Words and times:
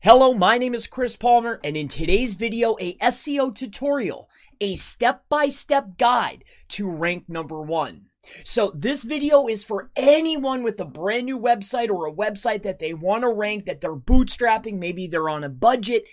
Hello, 0.00 0.34
my 0.34 0.58
name 0.58 0.74
is 0.74 0.86
Chris 0.86 1.16
Palmer, 1.16 1.60
and 1.64 1.76
in 1.76 1.88
today's 1.88 2.34
video, 2.34 2.76
a 2.80 2.96
SEO 2.96 3.54
tutorial, 3.54 4.28
a 4.60 4.74
step-by-step 4.74 5.98
guide 5.98 6.44
to 6.68 6.90
rank 6.90 7.28
number 7.28 7.62
one. 7.62 8.07
So 8.44 8.72
this 8.74 9.04
video 9.04 9.48
is 9.48 9.64
for 9.64 9.90
anyone 9.96 10.62
with 10.62 10.80
a 10.80 10.84
brand 10.84 11.26
new 11.26 11.38
website 11.38 11.90
or 11.90 12.06
a 12.06 12.12
website 12.12 12.62
that 12.62 12.78
they 12.78 12.94
want 12.94 13.22
to 13.22 13.28
rank, 13.28 13.66
that 13.66 13.80
they're 13.80 13.94
bootstrapping, 13.96 14.78
maybe 14.78 15.06
they're 15.06 15.28
on 15.28 15.44
a 15.44 15.48
budget, 15.48 16.04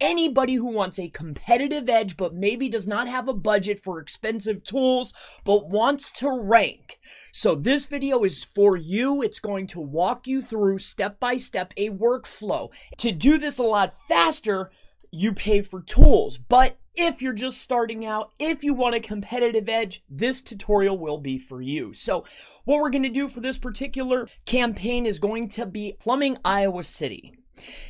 anybody 0.00 0.54
who 0.54 0.68
wants 0.68 0.98
a 0.98 1.08
competitive 1.08 1.88
edge 1.88 2.16
but 2.16 2.34
maybe 2.34 2.68
does 2.68 2.86
not 2.86 3.08
have 3.08 3.28
a 3.28 3.34
budget 3.34 3.78
for 3.78 3.98
expensive 3.98 4.64
tools 4.64 5.14
but 5.44 5.68
wants 5.68 6.10
to 6.12 6.30
rank. 6.30 6.98
So 7.32 7.54
this 7.54 7.86
video 7.86 8.24
is 8.24 8.44
for 8.44 8.76
you. 8.76 9.22
It's 9.22 9.38
going 9.38 9.66
to 9.68 9.80
walk 9.80 10.26
you 10.26 10.42
through 10.42 10.78
step 10.78 11.18
by 11.18 11.36
step 11.36 11.72
a 11.76 11.90
workflow. 11.90 12.70
To 12.98 13.12
do 13.12 13.38
this 13.38 13.58
a 13.58 13.64
lot 13.64 13.92
faster, 14.08 14.70
you 15.10 15.32
pay 15.32 15.62
for 15.62 15.82
tools, 15.82 16.38
but 16.38 16.78
if 16.94 17.22
you're 17.22 17.32
just 17.32 17.60
starting 17.60 18.04
out, 18.04 18.32
if 18.38 18.62
you 18.62 18.74
want 18.74 18.94
a 18.94 19.00
competitive 19.00 19.68
edge, 19.68 20.02
this 20.08 20.42
tutorial 20.42 20.98
will 20.98 21.18
be 21.18 21.38
for 21.38 21.62
you. 21.62 21.92
So 21.92 22.24
what 22.64 22.80
we're 22.80 22.90
going 22.90 23.02
to 23.02 23.08
do 23.08 23.28
for 23.28 23.40
this 23.40 23.58
particular 23.58 24.28
campaign 24.44 25.06
is 25.06 25.18
going 25.18 25.48
to 25.50 25.66
be 25.66 25.96
plumbing 25.98 26.38
Iowa 26.44 26.84
City. 26.84 27.34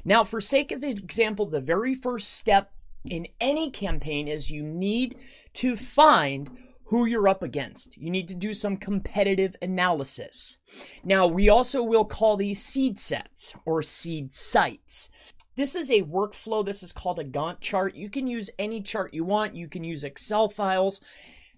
Now, 0.04 0.24
for 0.24 0.40
sake 0.40 0.72
of 0.72 0.80
the 0.80 0.90
example, 0.90 1.46
the 1.46 1.60
very 1.60 1.94
first 1.94 2.34
step 2.34 2.72
in 3.08 3.26
any 3.40 3.70
campaign 3.70 4.28
is 4.28 4.50
you 4.50 4.62
need 4.62 5.16
to 5.54 5.76
find 5.76 6.50
who 6.86 7.06
you're 7.06 7.28
up 7.28 7.42
against. 7.42 7.96
You 7.96 8.10
need 8.10 8.28
to 8.28 8.34
do 8.34 8.52
some 8.52 8.76
competitive 8.76 9.56
analysis. 9.62 10.58
Now, 11.02 11.26
we 11.26 11.48
also 11.48 11.82
will 11.82 12.04
call 12.04 12.36
these 12.36 12.62
seed 12.62 12.98
sets 12.98 13.54
or 13.64 13.82
seed 13.82 14.32
sites. 14.32 15.08
This 15.56 15.74
is 15.74 15.90
a 15.90 16.02
workflow. 16.02 16.64
This 16.64 16.82
is 16.82 16.92
called 16.92 17.18
a 17.18 17.24
Gantt 17.24 17.60
chart. 17.60 17.94
You 17.94 18.08
can 18.08 18.26
use 18.26 18.50
any 18.58 18.80
chart 18.80 19.12
you 19.12 19.24
want. 19.24 19.54
You 19.54 19.68
can 19.68 19.84
use 19.84 20.04
Excel 20.04 20.48
files. 20.48 21.00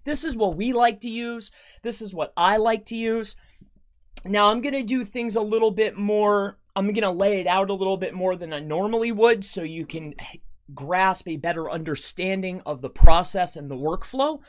This 0.05 0.25
is 0.25 0.37
what 0.37 0.57
we 0.57 0.73
like 0.73 1.01
to 1.01 1.09
use. 1.09 1.51
This 1.83 2.03
is 2.03 2.15
what 2.15 2.33
I 2.37 2.57
like 2.57 2.87
to 2.87 2.97
use. 2.97 3.37
Now, 4.27 4.51
I'm 4.51 4.61
going 4.61 4.75
to 4.75 4.83
do 4.83 5.05
things 5.05 5.37
a 5.37 5.41
little 5.41 5.71
bit 5.71 5.97
more, 5.99 6.59
I'm 6.75 6.87
going 6.87 7.03
to 7.03 7.11
lay 7.11 7.41
it 7.41 7.47
out 7.47 7.71
a 7.71 7.75
little 7.75 7.99
bit 7.99 8.15
more 8.15 8.37
than 8.37 8.53
I 8.53 8.61
normally 8.61 9.13
would 9.13 9.45
so 9.45 9.63
you 9.63 9.85
can 9.85 10.15
grasp 10.73 11.29
a 11.29 11.37
better 11.37 11.71
understanding 11.71 12.63
of 12.65 12.81
the 12.81 12.91
process 12.91 13.55
and 13.55 13.71
the 13.71 13.77
workflow. 13.77 14.41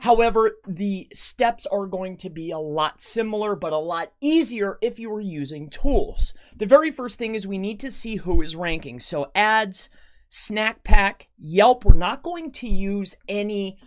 However, 0.00 0.58
the 0.66 1.08
steps 1.12 1.66
are 1.66 1.86
going 1.86 2.18
to 2.18 2.30
be 2.30 2.50
a 2.50 2.58
lot 2.58 3.00
similar, 3.00 3.56
but 3.56 3.72
a 3.72 3.78
lot 3.78 4.12
easier 4.20 4.78
if 4.82 4.98
you 4.98 5.10
were 5.10 5.20
using 5.20 5.70
tools. 5.70 6.34
The 6.54 6.66
very 6.66 6.90
first 6.90 7.18
thing 7.18 7.34
is 7.34 7.46
we 7.46 7.58
need 7.58 7.80
to 7.80 7.90
see 7.90 8.16
who 8.16 8.42
is 8.42 8.54
ranking. 8.54 9.00
So 9.00 9.30
ads, 9.34 9.88
Snack 10.28 10.84
Pack, 10.84 11.26
Yelp, 11.38 11.84
we're 11.84 11.94
not 11.94 12.22
going 12.22 12.52
to 12.52 12.68
use 12.68 13.16
any 13.26 13.78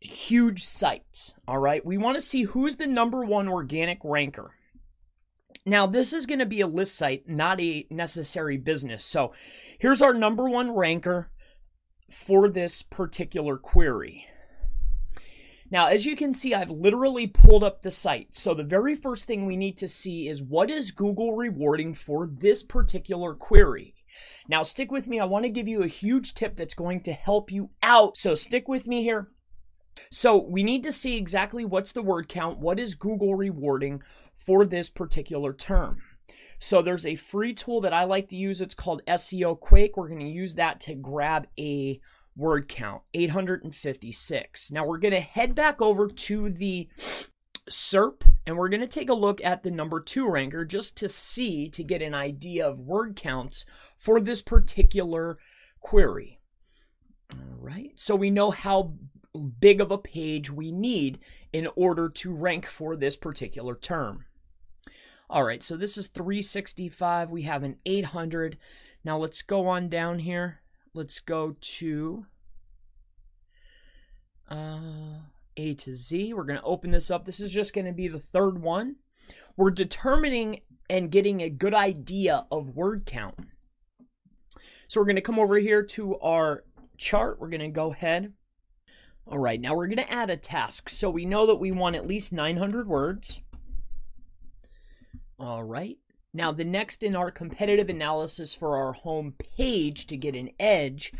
huge 0.00 0.62
sites, 0.62 1.34
all 1.48 1.58
right? 1.58 1.84
We 1.84 1.98
want 1.98 2.16
to 2.16 2.20
see 2.20 2.42
who's 2.42 2.76
the 2.76 2.86
number 2.86 3.24
one 3.24 3.48
organic 3.48 3.98
ranker. 4.04 4.52
Now, 5.64 5.88
this 5.88 6.12
is 6.12 6.26
going 6.26 6.38
to 6.38 6.46
be 6.46 6.60
a 6.60 6.68
list 6.68 6.96
site, 6.96 7.28
not 7.28 7.60
a 7.60 7.86
necessary 7.90 8.56
business. 8.56 9.04
So 9.04 9.32
here's 9.80 10.02
our 10.02 10.14
number 10.14 10.48
one 10.48 10.70
ranker 10.70 11.32
for 12.08 12.48
this 12.48 12.82
particular 12.82 13.56
query. 13.56 14.26
Now, 15.70 15.86
as 15.86 16.06
you 16.06 16.14
can 16.14 16.32
see, 16.32 16.54
I've 16.54 16.70
literally 16.70 17.26
pulled 17.26 17.64
up 17.64 17.82
the 17.82 17.90
site. 17.90 18.36
So 18.36 18.54
the 18.54 18.62
very 18.62 18.94
first 18.94 19.26
thing 19.26 19.46
we 19.46 19.56
need 19.56 19.76
to 19.78 19.88
see 19.88 20.28
is 20.28 20.40
what 20.40 20.70
is 20.70 20.90
Google 20.90 21.34
rewarding 21.34 21.94
for 21.94 22.26
this 22.26 22.62
particular 22.62 23.34
query? 23.34 23.94
Now, 24.48 24.62
stick 24.62 24.92
with 24.92 25.08
me. 25.08 25.18
I 25.18 25.24
want 25.24 25.44
to 25.44 25.50
give 25.50 25.68
you 25.68 25.82
a 25.82 25.88
huge 25.88 26.34
tip 26.34 26.56
that's 26.56 26.74
going 26.74 27.02
to 27.02 27.12
help 27.12 27.50
you 27.50 27.70
out. 27.82 28.16
So 28.16 28.34
stick 28.34 28.68
with 28.68 28.86
me 28.86 29.02
here. 29.02 29.28
So 30.10 30.36
we 30.36 30.62
need 30.62 30.82
to 30.84 30.92
see 30.92 31.16
exactly 31.16 31.64
what's 31.64 31.92
the 31.92 32.02
word 32.02 32.28
count. 32.28 32.58
What 32.58 32.78
is 32.78 32.94
Google 32.94 33.34
rewarding 33.34 34.02
for 34.36 34.64
this 34.64 34.88
particular 34.88 35.52
term? 35.52 35.98
So 36.58 36.80
there's 36.80 37.06
a 37.06 37.16
free 37.16 37.52
tool 37.52 37.80
that 37.82 37.92
I 37.92 38.04
like 38.04 38.28
to 38.28 38.36
use. 38.36 38.60
It's 38.60 38.74
called 38.74 39.02
SEO 39.06 39.58
Quake. 39.58 39.96
We're 39.96 40.08
going 40.08 40.20
to 40.20 40.26
use 40.26 40.54
that 40.54 40.80
to 40.80 40.94
grab 40.94 41.48
a 41.58 42.00
word 42.36 42.68
count 42.68 43.02
856. 43.14 44.70
Now 44.70 44.84
we're 44.86 44.98
going 44.98 45.14
to 45.14 45.20
head 45.20 45.54
back 45.54 45.80
over 45.80 46.08
to 46.08 46.50
the 46.50 46.88
SERP 47.68 48.22
and 48.46 48.56
we're 48.56 48.68
going 48.68 48.80
to 48.80 48.86
take 48.86 49.08
a 49.08 49.14
look 49.14 49.42
at 49.42 49.62
the 49.62 49.70
number 49.70 50.00
two 50.00 50.28
ranker 50.28 50.64
just 50.64 50.96
to 50.98 51.08
see, 51.08 51.68
to 51.70 51.82
get 51.82 52.02
an 52.02 52.14
idea 52.14 52.68
of 52.68 52.78
word 52.78 53.16
counts 53.16 53.64
for 53.98 54.20
this 54.20 54.42
particular 54.42 55.38
query. 55.80 56.40
All 57.32 57.58
right, 57.58 57.92
so 57.96 58.14
we 58.14 58.30
know 58.30 58.50
how 58.50 58.94
big 59.58 59.80
of 59.80 59.90
a 59.90 59.98
page 59.98 60.50
we 60.50 60.70
need 60.70 61.18
in 61.52 61.68
order 61.74 62.08
to 62.08 62.34
rank 62.34 62.66
for 62.66 62.96
this 62.96 63.16
particular 63.16 63.74
term. 63.74 64.26
All 65.28 65.42
right, 65.42 65.62
so 65.62 65.76
this 65.76 65.98
is 65.98 66.06
365. 66.06 67.30
We 67.30 67.42
have 67.42 67.64
an 67.64 67.78
800. 67.84 68.58
Now 69.04 69.18
let's 69.18 69.42
go 69.42 69.66
on 69.66 69.88
down 69.88 70.20
here 70.20 70.60
let's 70.96 71.20
go 71.20 71.54
to 71.60 72.26
uh, 74.50 75.20
A 75.56 75.74
to 75.74 75.94
Z. 75.94 76.32
We're 76.32 76.44
going 76.44 76.58
to 76.58 76.64
open 76.64 76.90
this 76.90 77.10
up. 77.10 77.24
This 77.24 77.40
is 77.40 77.52
just 77.52 77.74
going 77.74 77.84
to 77.84 77.92
be 77.92 78.08
the 78.08 78.18
third 78.18 78.60
one. 78.60 78.96
We're 79.56 79.70
determining 79.70 80.60
and 80.88 81.10
getting 81.10 81.40
a 81.42 81.50
good 81.50 81.74
idea 81.74 82.46
of 82.50 82.76
word 82.76 83.04
count. 83.06 83.34
So 84.88 85.00
we're 85.00 85.06
going 85.06 85.16
to 85.16 85.22
come 85.22 85.38
over 85.38 85.58
here 85.58 85.82
to 85.82 86.18
our 86.20 86.64
chart. 86.96 87.38
We're 87.40 87.50
going 87.50 87.60
to 87.60 87.68
go 87.68 87.92
ahead. 87.92 88.32
All 89.26 89.38
right, 89.38 89.60
now 89.60 89.74
we're 89.74 89.88
going 89.88 89.96
to 89.98 90.12
add 90.12 90.30
a 90.30 90.36
task. 90.36 90.88
So 90.88 91.10
we 91.10 91.24
know 91.24 91.46
that 91.46 91.56
we 91.56 91.72
want 91.72 91.96
at 91.96 92.06
least 92.06 92.32
900 92.32 92.86
words. 92.86 93.40
All 95.38 95.64
right. 95.64 95.98
Now, 96.36 96.52
the 96.52 96.66
next 96.66 97.02
in 97.02 97.16
our 97.16 97.30
competitive 97.30 97.88
analysis 97.88 98.54
for 98.54 98.76
our 98.76 98.92
home 98.92 99.32
page 99.56 100.06
to 100.08 100.18
get 100.18 100.36
an 100.36 100.50
edge 100.60 101.10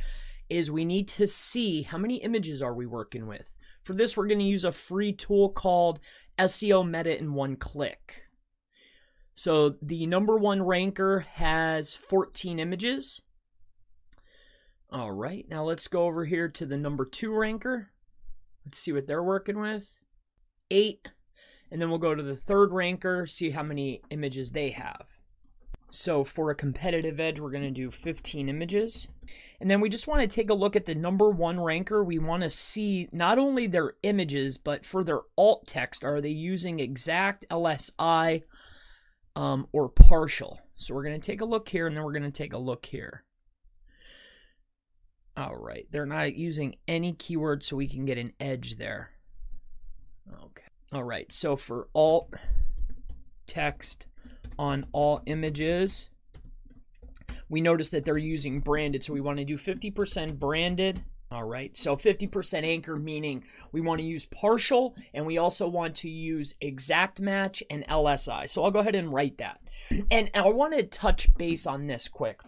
is 0.50 0.70
we 0.70 0.84
need 0.84 1.08
to 1.08 1.26
see 1.26 1.80
how 1.82 1.96
many 1.96 2.16
images 2.16 2.60
are 2.60 2.74
we 2.74 2.84
working 2.84 3.26
with. 3.26 3.46
For 3.82 3.94
this, 3.94 4.14
we're 4.14 4.26
going 4.26 4.40
to 4.40 4.44
use 4.44 4.66
a 4.66 4.72
free 4.72 5.14
tool 5.14 5.48
called 5.48 6.00
SEO 6.38 6.86
Meta 6.86 7.18
in 7.18 7.32
one 7.32 7.56
click. 7.56 8.24
So 9.32 9.76
the 9.80 10.06
number 10.06 10.36
one 10.36 10.60
ranker 10.60 11.20
has 11.20 11.94
14 11.94 12.58
images. 12.58 13.22
All 14.90 15.12
right, 15.12 15.46
now 15.48 15.64
let's 15.64 15.88
go 15.88 16.04
over 16.04 16.26
here 16.26 16.50
to 16.50 16.66
the 16.66 16.76
number 16.76 17.06
two 17.06 17.34
ranker. 17.34 17.88
Let's 18.66 18.78
see 18.78 18.92
what 18.92 19.06
they're 19.06 19.24
working 19.24 19.60
with. 19.60 19.98
Eight. 20.70 21.08
And 21.70 21.80
then 21.80 21.90
we'll 21.90 21.98
go 21.98 22.14
to 22.14 22.22
the 22.22 22.36
third 22.36 22.72
ranker, 22.72 23.26
see 23.26 23.50
how 23.50 23.62
many 23.62 24.02
images 24.10 24.50
they 24.50 24.70
have. 24.70 25.16
So 25.90 26.24
for 26.24 26.50
a 26.50 26.54
competitive 26.54 27.20
edge, 27.20 27.40
we're 27.40 27.50
going 27.50 27.62
to 27.62 27.70
do 27.70 27.90
15 27.90 28.48
images. 28.48 29.08
And 29.60 29.70
then 29.70 29.80
we 29.80 29.88
just 29.88 30.06
want 30.06 30.20
to 30.20 30.26
take 30.26 30.50
a 30.50 30.54
look 30.54 30.76
at 30.76 30.84
the 30.84 30.94
number 30.94 31.30
one 31.30 31.58
ranker. 31.58 32.02
We 32.02 32.18
want 32.18 32.42
to 32.42 32.50
see 32.50 33.08
not 33.12 33.38
only 33.38 33.66
their 33.66 33.94
images, 34.02 34.58
but 34.58 34.84
for 34.84 35.02
their 35.02 35.20
alt 35.38 35.66
text, 35.66 36.04
are 36.04 36.20
they 36.20 36.30
using 36.30 36.80
exact 36.80 37.46
LSI 37.50 38.42
um, 39.34 39.68
or 39.72 39.88
partial? 39.88 40.60
So 40.74 40.94
we're 40.94 41.04
going 41.04 41.20
to 41.20 41.26
take 41.26 41.40
a 41.40 41.46
look 41.46 41.68
here 41.68 41.86
and 41.86 41.96
then 41.96 42.04
we're 42.04 42.12
going 42.12 42.22
to 42.24 42.30
take 42.30 42.52
a 42.52 42.58
look 42.58 42.86
here. 42.86 43.24
All 45.36 45.56
right, 45.56 45.86
they're 45.90 46.06
not 46.06 46.34
using 46.34 46.76
any 46.88 47.12
keywords 47.12 47.64
so 47.64 47.76
we 47.76 47.88
can 47.88 48.06
get 48.06 48.18
an 48.18 48.32
edge 48.40 48.76
there. 48.76 49.10
Okay. 50.30 50.65
All 50.92 51.04
right, 51.04 51.30
so 51.32 51.56
for 51.56 51.88
alt 51.94 52.32
text 53.46 54.06
on 54.58 54.86
all 54.92 55.22
images, 55.26 56.10
we 57.48 57.60
notice 57.60 57.88
that 57.88 58.04
they're 58.04 58.18
using 58.18 58.60
branded. 58.60 59.02
So 59.02 59.12
we 59.12 59.20
want 59.20 59.38
to 59.38 59.44
do 59.44 59.56
50% 59.56 60.38
branded. 60.38 61.02
All 61.32 61.42
right, 61.42 61.76
so 61.76 61.96
50% 61.96 62.62
anchor 62.62 62.96
meaning 62.96 63.42
we 63.72 63.80
want 63.80 64.00
to 64.00 64.06
use 64.06 64.26
partial 64.26 64.94
and 65.12 65.26
we 65.26 65.38
also 65.38 65.66
want 65.68 65.96
to 65.96 66.08
use 66.08 66.54
exact 66.60 67.20
match 67.20 67.64
and 67.68 67.84
LSI. 67.88 68.48
So 68.48 68.62
I'll 68.62 68.70
go 68.70 68.78
ahead 68.78 68.94
and 68.94 69.12
write 69.12 69.38
that. 69.38 69.60
And 70.10 70.30
I 70.34 70.48
want 70.50 70.74
to 70.74 70.84
touch 70.84 71.34
base 71.34 71.66
on 71.66 71.88
this 71.88 72.06
quick. 72.06 72.42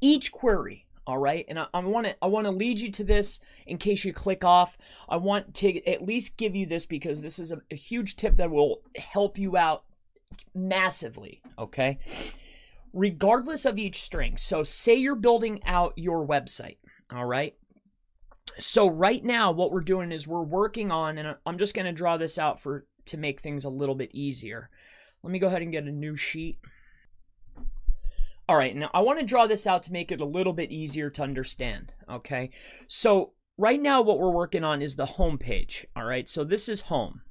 Each 0.00 0.30
query 0.30 0.86
all 1.10 1.18
right? 1.18 1.44
And 1.48 1.58
i 1.58 1.78
want 1.80 2.06
to 2.06 2.16
i 2.22 2.26
want 2.28 2.46
to 2.46 2.52
lead 2.52 2.78
you 2.78 2.92
to 2.92 3.02
this 3.02 3.40
in 3.66 3.78
case 3.78 4.04
you 4.04 4.12
click 4.12 4.44
off. 4.44 4.78
I 5.08 5.16
want 5.16 5.54
to 5.54 5.84
at 5.86 6.02
least 6.02 6.36
give 6.36 6.54
you 6.54 6.66
this 6.66 6.86
because 6.86 7.20
this 7.20 7.40
is 7.40 7.50
a, 7.50 7.60
a 7.72 7.74
huge 7.74 8.14
tip 8.14 8.36
that 8.36 8.50
will 8.50 8.82
help 8.96 9.36
you 9.36 9.56
out 9.56 9.84
massively 10.54 11.42
okay? 11.58 11.98
Regardless 12.92 13.64
of 13.64 13.76
each 13.76 14.00
string 14.00 14.36
so 14.36 14.62
say 14.62 14.94
you're 14.94 15.16
building 15.16 15.60
out 15.66 15.92
your 15.96 16.24
website 16.24 16.76
all 17.12 17.26
right? 17.26 17.56
So 18.60 18.88
right 18.88 19.24
now 19.24 19.50
what 19.50 19.72
we're 19.72 19.80
doing 19.80 20.12
is 20.12 20.28
we're 20.28 20.42
working 20.42 20.92
on 20.92 21.18
and 21.18 21.36
i'm 21.44 21.58
just 21.58 21.74
going 21.74 21.86
to 21.86 21.92
draw 21.92 22.16
this 22.16 22.38
out 22.38 22.60
for 22.60 22.86
to 23.06 23.16
make 23.16 23.40
things 23.40 23.64
a 23.64 23.68
little 23.68 23.96
bit 23.96 24.10
easier. 24.14 24.70
Let 25.24 25.32
me 25.32 25.40
go 25.40 25.48
ahead 25.48 25.62
and 25.62 25.72
get 25.72 25.84
a 25.84 25.90
new 25.90 26.14
sheet 26.14 26.58
All 28.50 28.56
right, 28.56 28.74
now 28.74 28.90
I 28.92 29.00
want 29.02 29.20
to 29.20 29.24
draw 29.24 29.46
this 29.46 29.64
out 29.64 29.84
to 29.84 29.92
make 29.92 30.10
it 30.10 30.20
a 30.20 30.24
little 30.24 30.52
bit 30.52 30.72
easier 30.72 31.08
to 31.10 31.22
understand, 31.22 31.92
okay? 32.10 32.50
So 32.88 33.34
right 33.56 33.80
now 33.80 34.02
what 34.02 34.18
we're 34.18 34.32
working 34.32 34.64
on 34.64 34.82
is 34.82 34.96
the 34.96 35.06
home 35.06 35.38
page, 35.38 35.86
all 35.94 36.02
right? 36.02 36.28
So 36.28 36.42
this 36.42 36.68
is 36.68 36.80
home. 36.80 37.22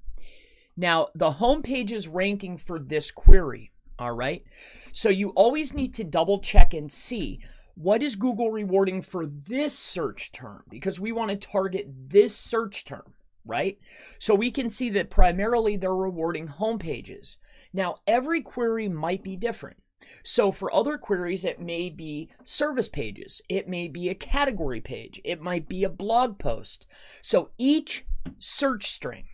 Now, 0.78 1.10
the 1.14 1.32
home 1.32 1.62
page 1.62 1.92
is 1.92 2.08
ranking 2.08 2.58
for 2.58 2.80
this 2.80 3.12
query, 3.12 3.70
all 4.00 4.14
right? 4.14 4.46
So 4.94 5.10
you 5.10 5.32
always 5.32 5.74
need 5.74 5.94
to 5.96 6.06
double 6.06 6.40
check 6.40 6.74
and 6.74 6.90
see 6.90 7.42
what 7.76 8.02
is 8.02 8.16
Google 8.16 8.50
rewarding 8.50 9.02
for 9.02 9.26
this 9.26 9.78
search 9.78 10.32
term 10.32 10.64
because 10.70 11.02
we 11.02 11.12
want 11.12 11.32
to 11.32 11.36
target 11.36 11.88
this 12.08 12.34
search 12.34 12.86
term, 12.86 13.14
right? 13.44 13.78
So 14.20 14.36
we 14.36 14.52
can 14.52 14.70
see 14.70 14.90
that 14.92 15.10
primarily 15.10 15.76
they're 15.76 15.94
rewarding 15.94 16.48
home 16.48 16.80
pages. 16.80 17.40
Now, 17.74 17.98
every 18.08 18.40
query 18.40 18.88
might 18.88 19.22
be 19.22 19.36
different. 19.36 19.80
So 20.24 20.52
for 20.52 20.74
other 20.74 20.98
queries, 20.98 21.46
it 21.46 21.60
may 21.60 21.90
be 21.90 22.30
service 22.44 22.90
pages, 22.90 23.42
it 23.50 23.68
may 23.68 23.88
be 23.88 24.10
a 24.10 24.16
category 24.16 24.82
page, 24.82 25.22
it 25.24 25.42
might 25.42 25.68
be 25.68 25.84
a 25.84 25.90
blog 25.90 26.40
post. 26.40 26.86
So 27.22 27.50
each 27.58 28.06
search 28.38 28.88
string 28.88 29.26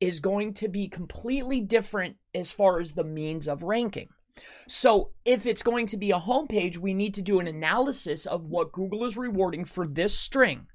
is 0.00 0.20
going 0.20 0.54
to 0.54 0.68
be 0.68 0.88
completely 0.88 1.60
different 1.60 2.16
as 2.34 2.52
far 2.52 2.80
as 2.80 2.92
the 2.92 3.04
means 3.04 3.48
of 3.48 3.62
ranking. 3.62 4.08
So 4.66 5.10
if 5.24 5.46
it's 5.46 5.62
going 5.62 5.86
to 5.86 5.96
be 5.96 6.10
a 6.10 6.18
homepage, 6.18 6.78
we 6.78 6.92
need 6.92 7.14
to 7.14 7.22
do 7.22 7.38
an 7.38 7.46
analysis 7.46 8.26
of 8.26 8.46
what 8.46 8.72
Google 8.72 9.04
is 9.04 9.16
rewarding 9.16 9.64
for 9.64 9.86
this 9.86 10.18
string. 10.18 10.66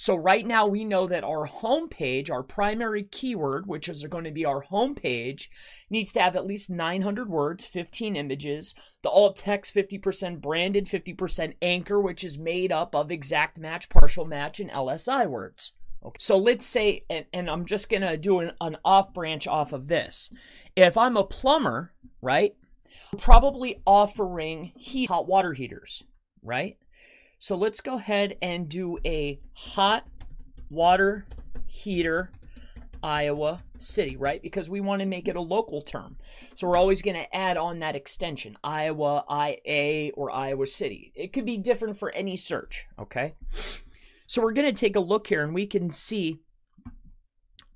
So 0.00 0.14
right 0.14 0.46
now 0.46 0.64
we 0.64 0.84
know 0.84 1.08
that 1.08 1.24
our 1.24 1.46
home 1.46 1.88
page, 1.88 2.30
our 2.30 2.44
primary 2.44 3.02
keyword, 3.02 3.66
which 3.66 3.88
is 3.88 4.04
going 4.04 4.22
to 4.22 4.30
be 4.30 4.44
our 4.44 4.60
home 4.60 4.94
page, 4.94 5.50
needs 5.90 6.12
to 6.12 6.20
have 6.20 6.36
at 6.36 6.46
least 6.46 6.70
900 6.70 7.28
words, 7.28 7.66
15 7.66 8.14
images, 8.14 8.76
the 9.02 9.08
alt 9.08 9.34
text 9.34 9.74
50% 9.74 10.40
branded, 10.40 10.86
50% 10.86 11.54
anchor, 11.60 12.00
which 12.00 12.22
is 12.22 12.38
made 12.38 12.70
up 12.70 12.94
of 12.94 13.10
exact 13.10 13.58
match, 13.58 13.88
partial 13.88 14.24
match, 14.24 14.60
and 14.60 14.70
LSI 14.70 15.26
words. 15.26 15.72
Okay. 16.04 16.16
So 16.20 16.38
let's 16.38 16.64
say, 16.64 17.04
and, 17.10 17.24
and 17.32 17.50
I'm 17.50 17.64
just 17.64 17.90
going 17.90 18.02
to 18.02 18.16
do 18.16 18.38
an, 18.38 18.52
an 18.60 18.76
off 18.84 19.12
branch 19.12 19.48
off 19.48 19.72
of 19.72 19.88
this. 19.88 20.32
If 20.76 20.96
I'm 20.96 21.16
a 21.16 21.24
plumber, 21.24 21.92
right, 22.22 22.52
probably 23.18 23.82
offering 23.84 24.70
heat 24.76 25.08
hot 25.08 25.26
water 25.26 25.54
heaters, 25.54 26.04
right? 26.40 26.76
So 27.38 27.56
let's 27.56 27.80
go 27.80 27.96
ahead 27.96 28.36
and 28.42 28.68
do 28.68 28.98
a 29.04 29.40
hot 29.54 30.06
water 30.70 31.24
heater 31.66 32.30
Iowa 33.02 33.60
City, 33.78 34.16
right? 34.16 34.42
Because 34.42 34.68
we 34.68 34.80
want 34.80 35.00
to 35.00 35.06
make 35.06 35.28
it 35.28 35.36
a 35.36 35.40
local 35.40 35.82
term. 35.82 36.16
So 36.54 36.66
we're 36.66 36.76
always 36.76 37.02
going 37.02 37.16
to 37.16 37.36
add 37.36 37.56
on 37.56 37.78
that 37.78 37.94
extension, 37.94 38.56
Iowa, 38.64 39.24
IA, 39.30 40.10
or 40.14 40.30
Iowa 40.30 40.66
City. 40.66 41.12
It 41.14 41.32
could 41.32 41.46
be 41.46 41.56
different 41.56 41.98
for 41.98 42.10
any 42.12 42.36
search, 42.36 42.86
okay? 42.98 43.34
So 44.26 44.42
we're 44.42 44.52
going 44.52 44.72
to 44.72 44.78
take 44.78 44.96
a 44.96 45.00
look 45.00 45.28
here 45.28 45.44
and 45.44 45.54
we 45.54 45.66
can 45.66 45.90
see 45.90 46.40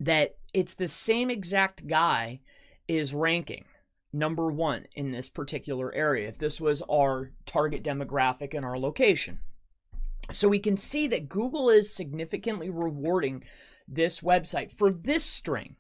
that 0.00 0.36
it's 0.52 0.74
the 0.74 0.88
same 0.88 1.30
exact 1.30 1.86
guy 1.86 2.40
is 2.88 3.14
ranking 3.14 3.64
number 4.12 4.50
one 4.50 4.86
in 4.94 5.12
this 5.12 5.28
particular 5.28 5.94
area 5.94 6.28
if 6.28 6.38
this 6.38 6.60
was 6.60 6.82
our 6.90 7.30
target 7.46 7.82
demographic 7.82 8.52
and 8.52 8.64
our 8.64 8.78
location. 8.78 9.38
So 10.30 10.48
we 10.48 10.60
can 10.60 10.76
see 10.76 11.06
that 11.08 11.28
Google 11.28 11.68
is 11.68 11.94
significantly 11.94 12.70
rewarding 12.70 13.44
this 13.88 14.20
website 14.20 14.70
for 14.70 14.92
this 14.92 15.24
string. 15.24 15.76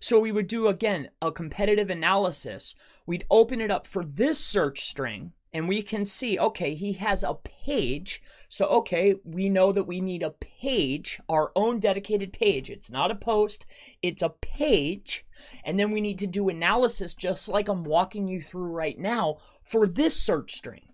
So 0.00 0.20
we 0.20 0.32
would 0.32 0.48
do 0.48 0.68
again 0.68 1.10
a 1.22 1.32
competitive 1.32 1.88
analysis. 1.88 2.74
We'd 3.06 3.26
open 3.30 3.60
it 3.60 3.70
up 3.70 3.86
for 3.86 4.04
this 4.04 4.38
search 4.38 4.84
string 4.84 5.32
and 5.52 5.68
we 5.68 5.82
can 5.82 6.04
see 6.04 6.38
okay, 6.38 6.74
he 6.74 6.94
has 6.94 7.22
a 7.22 7.34
page. 7.34 8.22
So 8.48 8.66
okay, 8.66 9.14
we 9.24 9.48
know 9.48 9.72
that 9.72 9.84
we 9.84 10.00
need 10.00 10.22
a 10.22 10.30
page, 10.30 11.18
our 11.28 11.50
own 11.56 11.80
dedicated 11.80 12.32
page. 12.32 12.68
It's 12.68 12.90
not 12.90 13.10
a 13.10 13.16
post, 13.16 13.64
it's 14.02 14.22
a 14.22 14.28
page. 14.28 15.24
And 15.64 15.80
then 15.80 15.92
we 15.92 16.00
need 16.00 16.18
to 16.18 16.26
do 16.26 16.48
analysis 16.48 17.14
just 17.14 17.48
like 17.48 17.68
I'm 17.68 17.84
walking 17.84 18.28
you 18.28 18.42
through 18.42 18.70
right 18.70 18.98
now 18.98 19.36
for 19.64 19.88
this 19.88 20.20
search 20.20 20.52
string. 20.52 20.88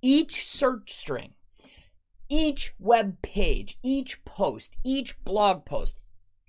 Each 0.00 0.46
search 0.46 0.92
string 0.92 1.34
each 2.28 2.74
web 2.78 3.20
page, 3.22 3.78
each 3.82 4.24
post, 4.24 4.76
each 4.84 5.22
blog 5.24 5.64
post, 5.64 6.00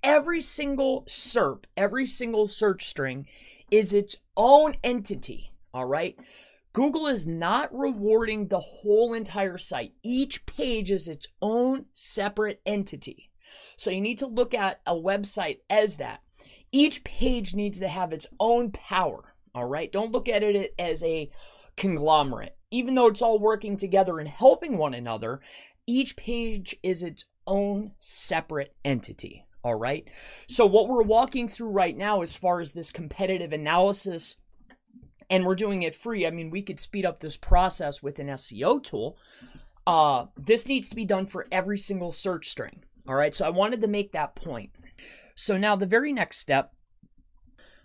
every 0.02 0.40
single 0.40 1.04
SERP, 1.08 1.64
every 1.76 2.06
single 2.06 2.48
search 2.48 2.86
string 2.86 3.26
is 3.70 3.92
its 3.92 4.16
own 4.36 4.76
entity. 4.82 5.52
All 5.72 5.86
right. 5.86 6.16
Google 6.72 7.06
is 7.06 7.26
not 7.26 7.76
rewarding 7.76 8.46
the 8.46 8.60
whole 8.60 9.12
entire 9.12 9.58
site. 9.58 9.92
Each 10.04 10.44
page 10.46 10.90
is 10.90 11.08
its 11.08 11.26
own 11.42 11.86
separate 11.92 12.60
entity. 12.64 13.30
So 13.76 13.90
you 13.90 14.00
need 14.00 14.18
to 14.18 14.26
look 14.26 14.54
at 14.54 14.80
a 14.86 14.94
website 14.94 15.58
as 15.68 15.96
that. 15.96 16.20
Each 16.70 17.02
page 17.02 17.54
needs 17.54 17.80
to 17.80 17.88
have 17.88 18.12
its 18.12 18.26
own 18.38 18.70
power. 18.70 19.34
All 19.54 19.64
right. 19.64 19.90
Don't 19.90 20.12
look 20.12 20.28
at 20.28 20.44
it 20.44 20.74
as 20.78 21.02
a 21.02 21.30
conglomerate. 21.76 22.56
Even 22.70 22.94
though 22.94 23.08
it's 23.08 23.22
all 23.22 23.40
working 23.40 23.76
together 23.76 24.20
and 24.20 24.28
helping 24.28 24.78
one 24.78 24.94
another, 24.94 25.40
each 25.90 26.16
page 26.16 26.76
is 26.82 27.02
its 27.02 27.24
own 27.46 27.92
separate 27.98 28.74
entity. 28.84 29.44
All 29.62 29.74
right. 29.74 30.08
So, 30.48 30.64
what 30.64 30.88
we're 30.88 31.02
walking 31.02 31.48
through 31.48 31.68
right 31.68 31.96
now, 31.96 32.22
as 32.22 32.34
far 32.34 32.60
as 32.60 32.72
this 32.72 32.90
competitive 32.90 33.52
analysis, 33.52 34.36
and 35.28 35.44
we're 35.44 35.54
doing 35.54 35.82
it 35.82 35.94
free, 35.94 36.26
I 36.26 36.30
mean, 36.30 36.50
we 36.50 36.62
could 36.62 36.80
speed 36.80 37.04
up 37.04 37.20
this 37.20 37.36
process 37.36 38.02
with 38.02 38.18
an 38.18 38.28
SEO 38.28 38.82
tool. 38.82 39.18
Uh, 39.86 40.26
this 40.36 40.66
needs 40.66 40.88
to 40.88 40.96
be 40.96 41.04
done 41.04 41.26
for 41.26 41.46
every 41.52 41.76
single 41.76 42.12
search 42.12 42.48
string. 42.48 42.84
All 43.06 43.14
right. 43.14 43.34
So, 43.34 43.44
I 43.44 43.50
wanted 43.50 43.82
to 43.82 43.88
make 43.88 44.12
that 44.12 44.34
point. 44.34 44.70
So, 45.34 45.58
now 45.58 45.76
the 45.76 45.86
very 45.86 46.12
next 46.12 46.38
step. 46.38 46.72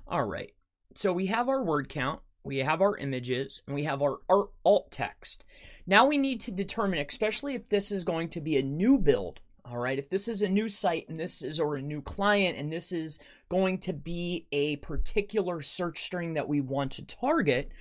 All 0.07 0.23
right. 0.23 0.51
So, 0.93 1.11
we 1.11 1.25
have 1.25 1.49
our 1.49 1.61
word 1.61 1.89
count 1.89 2.21
we 2.45 2.59
have 2.59 2.81
our 2.81 2.95
images, 2.97 3.63
and 3.65 3.75
we 3.75 3.83
have 3.83 4.01
our, 4.01 4.19
our 4.29 4.49
alt 4.63 4.91
text. 4.91 5.43
Now 5.87 6.05
we 6.05 6.17
need 6.17 6.39
to 6.41 6.51
determine, 6.51 6.99
especially 6.99 7.55
if 7.55 7.67
this 7.67 7.91
is 7.91 8.03
going 8.03 8.29
to 8.29 8.41
be 8.41 8.57
a 8.57 8.63
new 8.63 8.99
build, 8.99 9.41
all 9.65 9.79
right, 9.79 9.97
if 9.97 10.09
this 10.09 10.27
is 10.27 10.43
a 10.43 10.49
new 10.49 10.69
site 10.69 11.09
and 11.09 11.17
this 11.17 11.41
is, 11.41 11.59
or 11.59 11.75
a 11.75 11.81
new 11.81 12.01
client, 12.01 12.57
and 12.57 12.71
this 12.71 12.91
is 12.91 13.17
going 13.49 13.79
to 13.79 13.93
be 13.93 14.45
a 14.51 14.75
particular 14.77 15.61
search 15.61 16.03
string 16.03 16.35
that 16.35 16.47
we 16.47 16.61
want 16.61 16.91
to 16.93 17.05
target, 17.05 17.71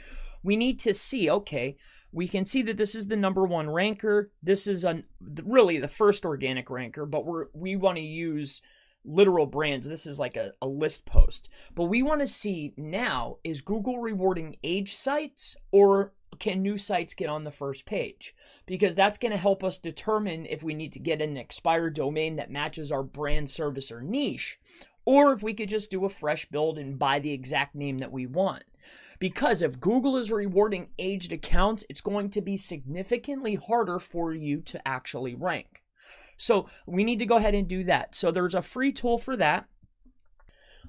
we 0.43 0.57
need 0.57 0.81
to 0.81 0.95
see, 0.95 1.31
okay, 1.31 1.77
we 2.11 2.27
can 2.27 2.47
see 2.47 2.63
that 2.63 2.79
this 2.79 2.95
is 2.95 3.07
the 3.07 3.17
number 3.17 3.45
one 3.45 3.69
ranker. 3.69 4.31
This 4.43 4.67
is 4.67 4.85
a, 4.85 5.03
really 5.43 5.79
the 5.79 5.89
first 5.89 6.25
organic 6.25 6.71
ranker, 6.71 7.05
but 7.05 7.27
we're, 7.27 7.47
we 7.53 7.77
want 7.77 7.97
to 7.97 8.03
use 8.03 8.63
literal 9.05 9.47
brands. 9.47 9.87
This 9.87 10.07
is 10.07 10.19
like 10.19 10.37
a, 10.37 10.53
a 10.63 10.67
list 10.67 11.05
post. 11.05 11.49
But 11.75 11.85
we 11.85 12.03
want 12.03 12.21
to 12.21 12.27
see 12.27 12.73
now 12.77 13.39
is 13.45 13.61
Google 13.61 13.99
rewarding 13.99 14.57
age 14.63 14.95
sites 14.95 15.57
or 15.71 16.13
can 16.39 16.63
new 16.63 16.79
sites 16.79 17.15
get 17.15 17.29
on 17.29 17.45
the 17.45 17.51
first 17.51 17.87
page? 17.87 18.35
Because 18.67 18.95
that's 18.95 19.19
going 19.19 19.33
to 19.33 19.39
help 19.39 19.63
us 19.63 19.79
determine 19.79 20.47
if 20.47 20.63
we 20.63 20.75
need 20.75 20.93
to 20.93 20.99
get 20.99 21.23
an 21.23 21.37
expired 21.37 21.95
domain 21.95 22.37
that 22.37 22.51
matches 22.51 22.91
our 22.91 23.03
brand, 23.03 23.51
service, 23.51 23.93
or 23.93 24.03
niche, 24.03 24.59
or 25.05 25.33
if 25.33 25.43
we 25.43 25.55
could 25.55 25.69
just 25.69 25.91
do 25.91 26.05
a 26.05 26.09
fresh 26.09 26.47
build 26.47 26.79
and 26.79 26.99
buy 26.99 27.19
the 27.19 27.33
exact 27.33 27.75
name 27.75 27.99
that 27.99 28.13
we 28.13 28.27
want. 28.27 28.65
Because 29.19 29.63
if 29.63 29.81
Google 29.81 30.17
is 30.17 30.31
rewarding 30.31 30.89
aged 30.99 31.33
accounts, 31.33 31.85
it's 31.89 32.01
going 32.01 32.31
to 32.31 32.41
be 32.41 32.57
significantly 32.57 33.55
harder 33.55 33.99
for 33.99 34.35
you 34.35 34.61
to 34.63 34.87
actually 34.87 35.35
rank. 35.35 35.84
So 36.37 36.69
we 36.87 37.05
need 37.05 37.21
to 37.21 37.27
go 37.27 37.37
ahead 37.37 37.55
and 37.55 37.69
do 37.69 37.85
that. 37.85 38.15
So 38.15 38.31
there's 38.31 38.55
a 38.55 38.63
free 38.63 38.93
tool 38.93 39.19
for 39.19 39.37
that. 39.37 39.67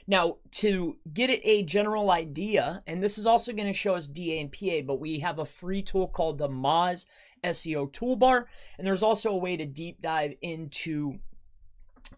Now, 0.06 0.40
to 0.54 0.98
get 1.14 1.30
it 1.30 1.40
a 1.44 1.64
general 1.64 2.12
idea, 2.12 2.82
and 2.88 3.02
this 3.02 3.18
is 3.18 3.26
also 3.26 3.54
going 3.54 3.68
to 3.68 3.74
show 3.74 3.96
us 3.96 4.10
DA 4.10 4.42
and 4.42 4.52
PA, 4.52 4.82
but 4.86 5.00
we 5.00 5.20
have 5.20 5.40
a 5.40 5.46
free 5.46 5.82
tool 5.82 6.10
called 6.10 6.40
the 6.40 6.50
Moz 6.50 7.06
SEO 7.44 7.90
Toolbar, 7.94 8.48
and 8.78 8.86
there's 8.86 9.04
also 9.04 9.32
a 9.32 9.38
way 9.38 9.56
to 9.56 9.66
deep 9.66 10.02
dive 10.02 10.34
into 10.42 11.20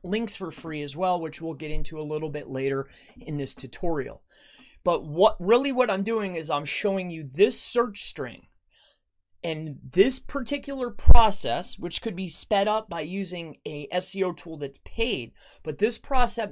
links 0.04 0.36
for 0.36 0.52
free 0.52 0.82
as 0.82 0.96
well, 0.96 1.20
which 1.20 1.42
we'll 1.42 1.54
get 1.54 1.72
into 1.72 2.00
a 2.00 2.04
little 2.04 2.30
bit 2.30 2.50
later 2.50 2.88
in 3.18 3.38
this 3.38 3.56
tutorial. 3.56 4.22
But 4.84 5.06
what 5.06 5.36
really 5.40 5.72
what 5.72 5.90
I'm 5.90 6.04
doing 6.04 6.36
is 6.36 6.50
I'm 6.50 6.66
showing 6.66 7.10
you 7.10 7.24
this 7.24 7.60
search 7.60 8.04
string. 8.04 8.48
And 9.46 9.78
this 9.92 10.18
particular 10.18 10.90
process, 10.90 11.78
which 11.78 12.02
could 12.02 12.16
be 12.16 12.28
sped 12.28 12.68
up 12.68 12.90
by 12.90 13.02
using 13.02 13.58
a 13.64 13.88
SEO 13.94 14.36
tool 14.36 14.58
that's 14.58 14.80
paid, 14.84 15.34
but 15.62 15.78
this 15.78 16.00
process, 16.00 16.50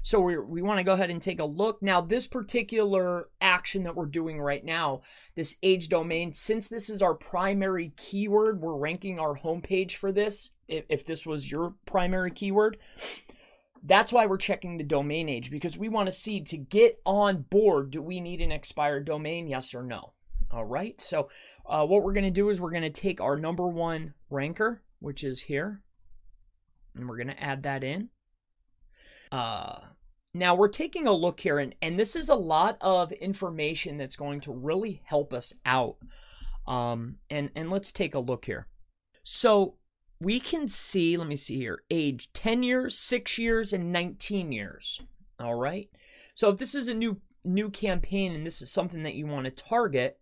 so 0.00 0.20
we, 0.20 0.38
we 0.38 0.62
want 0.62 0.78
to 0.78 0.84
go 0.84 0.92
ahead 0.92 1.10
and 1.10 1.20
take 1.20 1.40
a 1.40 1.44
look. 1.44 1.82
Now, 1.82 2.00
this 2.00 2.28
particular 2.28 3.30
action 3.40 3.82
that 3.82 3.96
we're 3.96 4.06
doing 4.06 4.40
right 4.40 4.64
now, 4.64 5.00
this 5.34 5.56
age 5.64 5.88
domain, 5.88 6.34
since 6.34 6.68
this 6.68 6.88
is 6.88 7.02
our 7.02 7.16
primary 7.16 7.92
keyword, 7.96 8.60
we're 8.60 8.76
ranking 8.76 9.18
our 9.18 9.36
homepage 9.36 9.96
for 9.96 10.12
this. 10.12 10.52
If, 10.68 10.84
if 10.88 11.04
this 11.04 11.26
was 11.26 11.50
your 11.50 11.74
primary 11.84 12.30
keyword, 12.30 12.76
that's 13.82 14.12
why 14.12 14.26
we're 14.26 14.36
checking 14.36 14.76
the 14.76 14.84
domain 14.84 15.28
age 15.28 15.50
because 15.50 15.76
we 15.76 15.88
want 15.88 16.06
to 16.06 16.12
see 16.12 16.42
to 16.42 16.56
get 16.56 17.00
on 17.04 17.42
board, 17.50 17.90
do 17.90 18.00
we 18.00 18.20
need 18.20 18.40
an 18.40 18.52
expired 18.52 19.04
domain? 19.04 19.48
Yes 19.48 19.74
or 19.74 19.82
no? 19.82 20.12
All 20.56 20.64
right. 20.64 20.98
So 21.02 21.28
uh, 21.66 21.86
what 21.86 22.02
we're 22.02 22.14
going 22.14 22.24
to 22.24 22.30
do 22.30 22.48
is 22.48 22.62
we're 22.62 22.70
going 22.70 22.82
to 22.82 22.88
take 22.88 23.20
our 23.20 23.36
number 23.36 23.68
one 23.68 24.14
ranker, 24.30 24.80
which 25.00 25.22
is 25.22 25.42
here, 25.42 25.82
and 26.94 27.06
we're 27.06 27.18
going 27.18 27.26
to 27.26 27.42
add 27.42 27.62
that 27.64 27.84
in. 27.84 28.08
Uh, 29.30 29.80
now 30.32 30.54
we're 30.54 30.68
taking 30.68 31.06
a 31.06 31.12
look 31.12 31.40
here, 31.40 31.58
and, 31.58 31.74
and 31.82 32.00
this 32.00 32.16
is 32.16 32.30
a 32.30 32.34
lot 32.34 32.78
of 32.80 33.12
information 33.12 33.98
that's 33.98 34.16
going 34.16 34.40
to 34.40 34.52
really 34.52 35.02
help 35.04 35.34
us 35.34 35.52
out. 35.66 35.96
Um, 36.66 37.16
and, 37.28 37.50
and 37.54 37.70
let's 37.70 37.92
take 37.92 38.14
a 38.14 38.18
look 38.18 38.46
here. 38.46 38.66
So 39.24 39.74
we 40.20 40.40
can 40.40 40.68
see, 40.68 41.18
let 41.18 41.28
me 41.28 41.36
see 41.36 41.56
here, 41.56 41.82
age 41.90 42.32
10 42.32 42.62
years, 42.62 42.98
6 42.98 43.36
years, 43.36 43.74
and 43.74 43.92
19 43.92 44.52
years. 44.52 45.02
All 45.38 45.56
right. 45.56 45.90
So 46.34 46.48
if 46.48 46.56
this 46.56 46.74
is 46.74 46.88
a 46.88 46.94
new 46.94 47.20
new 47.44 47.70
campaign 47.70 48.34
and 48.34 48.44
this 48.44 48.60
is 48.60 48.72
something 48.72 49.04
that 49.04 49.14
you 49.14 49.24
want 49.24 49.44
to 49.44 49.50
target, 49.52 50.18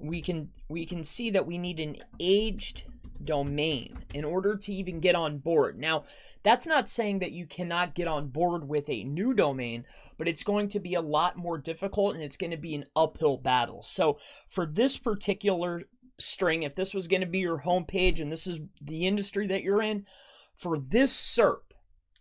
we 0.00 0.22
can 0.22 0.50
we 0.68 0.86
can 0.86 1.04
see 1.04 1.30
that 1.30 1.46
we 1.46 1.58
need 1.58 1.80
an 1.80 1.96
aged 2.18 2.84
domain 3.22 3.94
in 4.14 4.24
order 4.24 4.56
to 4.56 4.72
even 4.72 5.00
get 5.00 5.14
on 5.14 5.38
board. 5.38 5.78
Now, 5.78 6.04
that's 6.42 6.66
not 6.66 6.88
saying 6.88 7.18
that 7.18 7.32
you 7.32 7.46
cannot 7.46 7.94
get 7.94 8.08
on 8.08 8.28
board 8.28 8.68
with 8.68 8.88
a 8.88 9.04
new 9.04 9.34
domain, 9.34 9.84
but 10.16 10.28
it's 10.28 10.42
going 10.42 10.68
to 10.68 10.80
be 10.80 10.94
a 10.94 11.02
lot 11.02 11.36
more 11.36 11.58
difficult 11.58 12.14
and 12.14 12.24
it's 12.24 12.36
going 12.36 12.50
to 12.50 12.56
be 12.56 12.74
an 12.74 12.86
uphill 12.96 13.36
battle. 13.36 13.82
So, 13.82 14.18
for 14.48 14.66
this 14.66 14.96
particular 14.96 15.82
string, 16.18 16.62
if 16.62 16.74
this 16.74 16.94
was 16.94 17.08
going 17.08 17.20
to 17.20 17.26
be 17.26 17.40
your 17.40 17.60
homepage 17.60 18.20
and 18.20 18.30
this 18.30 18.46
is 18.46 18.60
the 18.80 19.06
industry 19.06 19.46
that 19.48 19.62
you're 19.62 19.82
in, 19.82 20.06
for 20.54 20.78
this 20.78 21.14
SERP, 21.14 21.60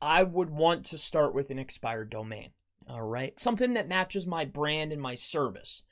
I 0.01 0.24
would 0.24 0.50
want 0.50 0.86
to 0.88 0.98
start 0.98 1.33
with 1.33 1.50
an 1.50 1.59
expired 1.59 2.09
domain. 2.09 2.51
All 2.89 3.03
right. 3.03 3.39
Something 3.39 3.74
that 3.74 3.89
matches 3.89 4.25
my 4.25 4.45
brand 4.45 4.91
and 4.91 5.01
my 5.01 5.15
service. 5.15 5.83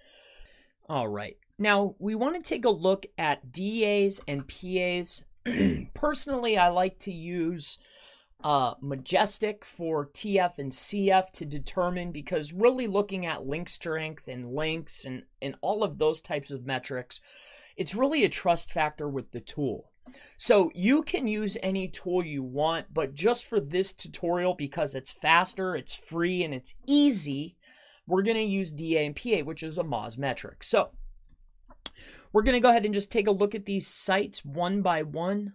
All 0.89 1.07
right. 1.07 1.37
Now, 1.59 1.95
we 1.97 2.13
want 2.13 2.35
to 2.35 2.41
take 2.41 2.65
a 2.65 2.69
look 2.69 3.07
at 3.17 3.51
DAs 3.51 4.21
and 4.27 4.47
PAs. 4.47 5.23
Personally, 5.95 6.57
I 6.57 6.69
like 6.69 6.99
to 6.99 7.11
use 7.11 7.79
uh, 8.43 8.75
Majestic 8.79 9.65
for 9.65 10.05
TF 10.05 10.59
and 10.59 10.71
CF 10.71 11.31
to 11.31 11.45
determine 11.45 12.11
because 12.11 12.53
really 12.53 12.85
looking 12.85 13.25
at 13.25 13.47
link 13.47 13.69
strength 13.69 14.27
and 14.27 14.53
links 14.53 15.03
and, 15.05 15.23
and 15.41 15.55
all 15.61 15.83
of 15.83 15.97
those 15.97 16.21
types 16.21 16.51
of 16.51 16.65
metrics, 16.65 17.21
it's 17.75 17.95
really 17.95 18.23
a 18.23 18.29
trust 18.29 18.71
factor 18.71 19.09
with 19.09 19.31
the 19.31 19.41
tool. 19.41 19.91
So 20.37 20.71
you 20.75 21.01
can 21.01 21.27
use 21.27 21.57
any 21.63 21.87
tool 21.87 22.23
you 22.23 22.43
want, 22.43 22.93
but 22.93 23.15
just 23.15 23.45
for 23.45 23.59
this 23.59 23.91
tutorial, 23.91 24.53
because 24.53 24.93
it's 24.93 25.11
faster, 25.11 25.75
it's 25.75 25.95
free, 25.95 26.43
and 26.43 26.53
it's 26.53 26.75
easy, 26.85 27.57
we're 28.05 28.23
going 28.23 28.37
to 28.37 28.43
use 28.43 28.71
DA 28.71 29.05
and 29.05 29.15
PA, 29.15 29.43
which 29.43 29.63
is 29.63 29.77
a 29.77 29.83
Moz 29.83 30.17
metric. 30.17 30.63
So 30.63 30.91
we're 32.31 32.43
going 32.43 32.53
to 32.53 32.59
go 32.59 32.69
ahead 32.69 32.85
and 32.85 32.93
just 32.93 33.11
take 33.11 33.27
a 33.27 33.31
look 33.31 33.55
at 33.55 33.65
these 33.65 33.87
sites 33.87 34.43
one 34.45 34.81
by 34.81 35.03
one. 35.03 35.53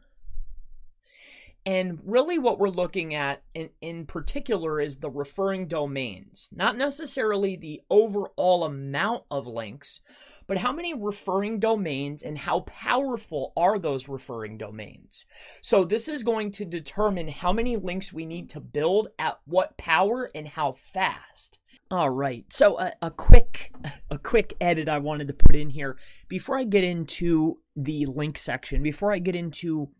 And 1.64 2.00
really, 2.04 2.38
what 2.38 2.58
we're 2.58 2.68
looking 2.68 3.14
at 3.14 3.42
in, 3.54 3.70
in 3.80 4.04
particular 4.04 4.80
is 4.80 4.96
the 4.96 5.10
referring 5.10 5.68
domains, 5.68 6.48
not 6.52 6.76
necessarily 6.76 7.54
the 7.54 7.82
overall 7.88 8.64
amount 8.64 9.24
of 9.30 9.46
links, 9.46 10.00
but 10.46 10.58
how 10.58 10.72
many 10.72 10.94
referring 10.94 11.58
domains 11.58 12.22
and 12.22 12.38
how 12.38 12.60
powerful 12.60 13.52
are 13.56 13.78
those 13.78 14.08
referring 14.08 14.58
domains? 14.58 15.26
So 15.60 15.84
this 15.84 16.08
is 16.08 16.22
going 16.22 16.50
to 16.52 16.64
determine 16.64 17.28
how 17.28 17.52
many 17.52 17.76
links 17.76 18.12
we 18.12 18.26
need 18.26 18.48
to 18.50 18.60
build 18.60 19.08
at 19.18 19.38
what 19.44 19.76
power 19.76 20.30
and 20.34 20.48
how 20.48 20.72
fast. 20.72 21.58
All 21.90 22.10
right. 22.10 22.44
So 22.50 22.78
a, 22.78 22.92
a 23.02 23.10
quick 23.10 23.72
a 24.10 24.18
quick 24.18 24.54
edit 24.60 24.88
I 24.88 24.98
wanted 24.98 25.28
to 25.28 25.34
put 25.34 25.56
in 25.56 25.70
here 25.70 25.96
before 26.28 26.58
I 26.58 26.64
get 26.64 26.84
into 26.84 27.58
the 27.76 28.06
link 28.06 28.38
section, 28.38 28.82
before 28.82 29.12
I 29.12 29.18
get 29.18 29.34
into 29.34 29.90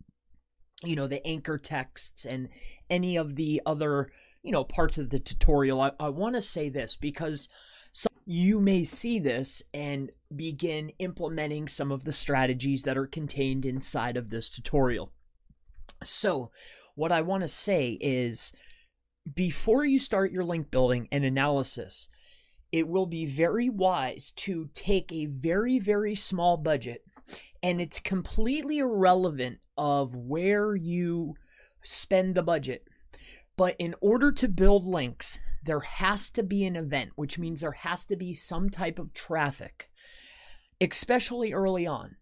you 0.85 0.97
know 0.97 1.07
the 1.07 1.25
anchor 1.27 1.59
texts 1.59 2.25
and 2.25 2.49
any 2.91 3.17
of 3.17 3.37
the 3.37 3.63
other 3.67 4.11
you 4.43 4.51
know 4.51 4.65
parts 4.65 4.99
of 4.99 5.11
the 5.11 5.21
tutorial 5.21 5.81
i, 5.81 5.93
I 6.01 6.09
want 6.09 6.35
to 6.35 6.43
say 6.43 6.69
this 6.69 6.97
because 6.97 7.49
you 8.25 8.61
may 8.61 8.85
see 8.85 9.19
this 9.19 9.63
and 9.75 10.11
begin 10.35 10.91
implementing 10.99 11.69
some 11.69 11.91
of 11.91 12.05
the 12.05 12.13
strategies 12.13 12.83
that 12.83 12.99
are 12.99 13.07
contained 13.07 13.67
inside 13.67 14.17
of 14.17 14.31
this 14.31 14.49
tutorial. 14.49 15.13
So, 16.05 16.51
what 16.95 17.13
I 17.13 17.23
want 17.23 17.43
to 17.43 17.49
say 17.49 17.99
is 18.01 18.53
before 19.35 19.85
you 19.85 19.99
start 19.99 20.33
your 20.33 20.45
link 20.45 20.71
building 20.71 21.09
and 21.11 21.25
analysis, 21.25 22.09
it 22.71 22.89
will 22.89 23.07
be 23.07 23.27
very 23.27 23.69
wise 23.69 24.33
to 24.37 24.69
take 24.73 25.13
a 25.13 25.27
very, 25.27 25.79
very 25.79 26.15
small 26.15 26.57
budget 26.57 27.03
and 27.63 27.81
it's 27.81 28.01
completely 28.01 28.79
irrelevant 28.79 29.59
of 29.77 30.15
where 30.15 30.75
you 30.75 31.35
spend 31.83 32.35
the 32.35 32.43
budget. 32.43 32.85
But 33.57 33.77
in 33.79 33.95
order 34.01 34.33
to 34.33 34.49
build 34.49 34.87
links, 34.87 35.39
there 35.65 35.81
has 35.81 36.31
to 36.31 36.43
be 36.43 36.65
an 36.65 36.77
event, 36.77 37.11
which 37.17 37.39
means 37.39 37.61
there 37.61 37.73
has 37.73 38.05
to 38.07 38.17
be 38.17 38.35
some 38.35 38.69
type 38.69 38.99
of 38.99 39.15
traffic, 39.15 39.91
especially 40.81 41.53
early 41.53 41.87
on. 41.87 42.17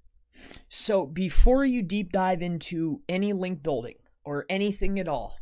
So 0.69 1.07
before 1.07 1.65
you 1.65 1.83
deep 1.83 2.13
dive 2.13 2.43
into 2.43 3.03
any 3.09 3.33
link 3.33 3.63
building 3.63 3.97
or 4.25 4.47
anything 4.49 4.99
at 4.99 5.09
all, 5.09 5.37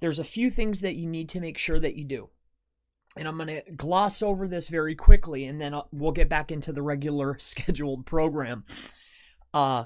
there's 0.00 0.18
a 0.18 0.24
few 0.24 0.50
things 0.50 0.80
that 0.80 0.96
you 0.96 1.06
need 1.06 1.28
to 1.30 1.40
make 1.40 1.58
sure 1.58 1.80
that 1.80 1.96
you 1.96 2.04
do. 2.04 2.30
And 3.16 3.28
I'm 3.28 3.36
going 3.36 3.48
to 3.48 3.62
gloss 3.76 4.22
over 4.22 4.48
this 4.48 4.68
very 4.68 4.96
quickly 4.96 5.44
and 5.44 5.60
then 5.60 5.74
we'll 5.92 6.12
get 6.12 6.28
back 6.28 6.50
into 6.50 6.72
the 6.72 6.82
regular 6.82 7.36
scheduled 7.38 8.06
program. 8.06 8.64
Uh, 9.52 9.84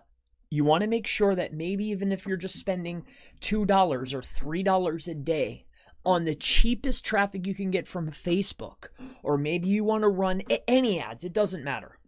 you 0.51 0.65
want 0.65 0.83
to 0.83 0.89
make 0.89 1.07
sure 1.07 1.35
that 1.35 1.53
maybe 1.53 1.89
even 1.89 2.11
if 2.11 2.27
you're 2.27 2.39
just 2.39 2.59
spending 2.59 3.05
$2 3.41 3.61
or 3.69 4.23
$3 4.23 5.09
a 5.09 5.15
day 5.15 5.67
on 6.05 6.25
the 6.25 6.35
cheapest 6.35 7.05
traffic 7.05 7.47
you 7.47 7.55
can 7.55 7.71
get 7.71 7.87
from 7.87 8.11
Facebook, 8.11 8.89
or 9.23 9.37
maybe 9.37 9.69
you 9.69 9.85
want 9.85 10.03
to 10.03 10.09
run 10.09 10.43
any 10.67 11.01
ads, 11.01 11.25
it 11.25 11.33
doesn't 11.33 11.65
matter. 11.65 11.99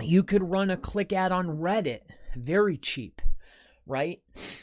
You 0.00 0.22
could 0.22 0.42
run 0.42 0.70
a 0.70 0.76
click 0.76 1.12
ad 1.12 1.32
on 1.32 1.58
Reddit, 1.58 2.00
very 2.36 2.76
cheap, 2.76 3.20
right? 3.86 4.20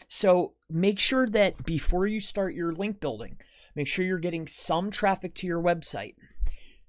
So 0.07 0.53
make 0.69 0.99
sure 0.99 1.27
that 1.27 1.63
before 1.65 2.07
you 2.07 2.19
start 2.19 2.53
your 2.53 2.73
link 2.73 2.99
building, 2.99 3.37
make 3.75 3.87
sure 3.87 4.03
you're 4.03 4.19
getting 4.19 4.47
some 4.47 4.91
traffic 4.91 5.35
to 5.35 5.47
your 5.47 5.61
website. 5.61 6.15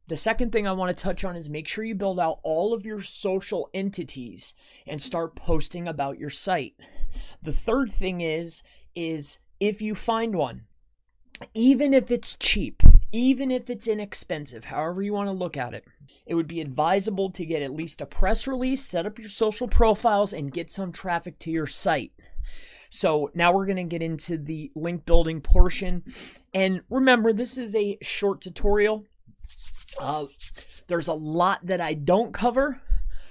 The 0.08 0.16
second 0.16 0.50
thing 0.50 0.66
I 0.66 0.72
want 0.72 0.96
to 0.96 1.00
touch 1.00 1.24
on 1.24 1.36
is 1.36 1.48
make 1.48 1.68
sure 1.68 1.84
you 1.84 1.94
build 1.94 2.18
out 2.18 2.40
all 2.42 2.74
of 2.74 2.84
your 2.84 3.00
social 3.00 3.70
entities 3.72 4.54
and 4.84 5.00
start 5.00 5.36
posting 5.36 5.86
about 5.86 6.18
your 6.18 6.30
site. 6.30 6.74
The 7.42 7.52
third 7.52 7.92
thing 7.92 8.20
is 8.20 8.64
is 8.96 9.38
if 9.60 9.80
you 9.80 9.94
find 9.94 10.34
one, 10.34 10.62
even 11.54 11.94
if 11.94 12.10
it's 12.10 12.36
cheap, 12.36 12.82
even 13.12 13.50
if 13.50 13.70
it's 13.70 13.88
inexpensive, 13.88 14.66
however 14.66 15.02
you 15.02 15.12
want 15.12 15.28
to 15.28 15.32
look 15.32 15.56
at 15.56 15.74
it, 15.74 15.84
it 16.26 16.34
would 16.34 16.46
be 16.46 16.60
advisable 16.60 17.30
to 17.30 17.46
get 17.46 17.62
at 17.62 17.72
least 17.72 18.00
a 18.00 18.06
press 18.06 18.46
release, 18.46 18.84
set 18.84 19.06
up 19.06 19.18
your 19.18 19.28
social 19.28 19.66
profiles, 19.66 20.32
and 20.32 20.52
get 20.52 20.70
some 20.70 20.92
traffic 20.92 21.38
to 21.40 21.50
your 21.50 21.66
site. 21.66 22.12
So 22.88 23.30
now 23.34 23.52
we're 23.52 23.66
going 23.66 23.76
to 23.76 23.84
get 23.84 24.02
into 24.02 24.36
the 24.36 24.70
link 24.74 25.06
building 25.06 25.40
portion. 25.40 26.02
And 26.52 26.82
remember, 26.90 27.32
this 27.32 27.56
is 27.56 27.74
a 27.74 27.98
short 28.02 28.40
tutorial. 28.40 29.06
Uh, 30.00 30.26
there's 30.88 31.08
a 31.08 31.12
lot 31.12 31.64
that 31.66 31.80
I 31.80 31.94
don't 31.94 32.32
cover, 32.32 32.80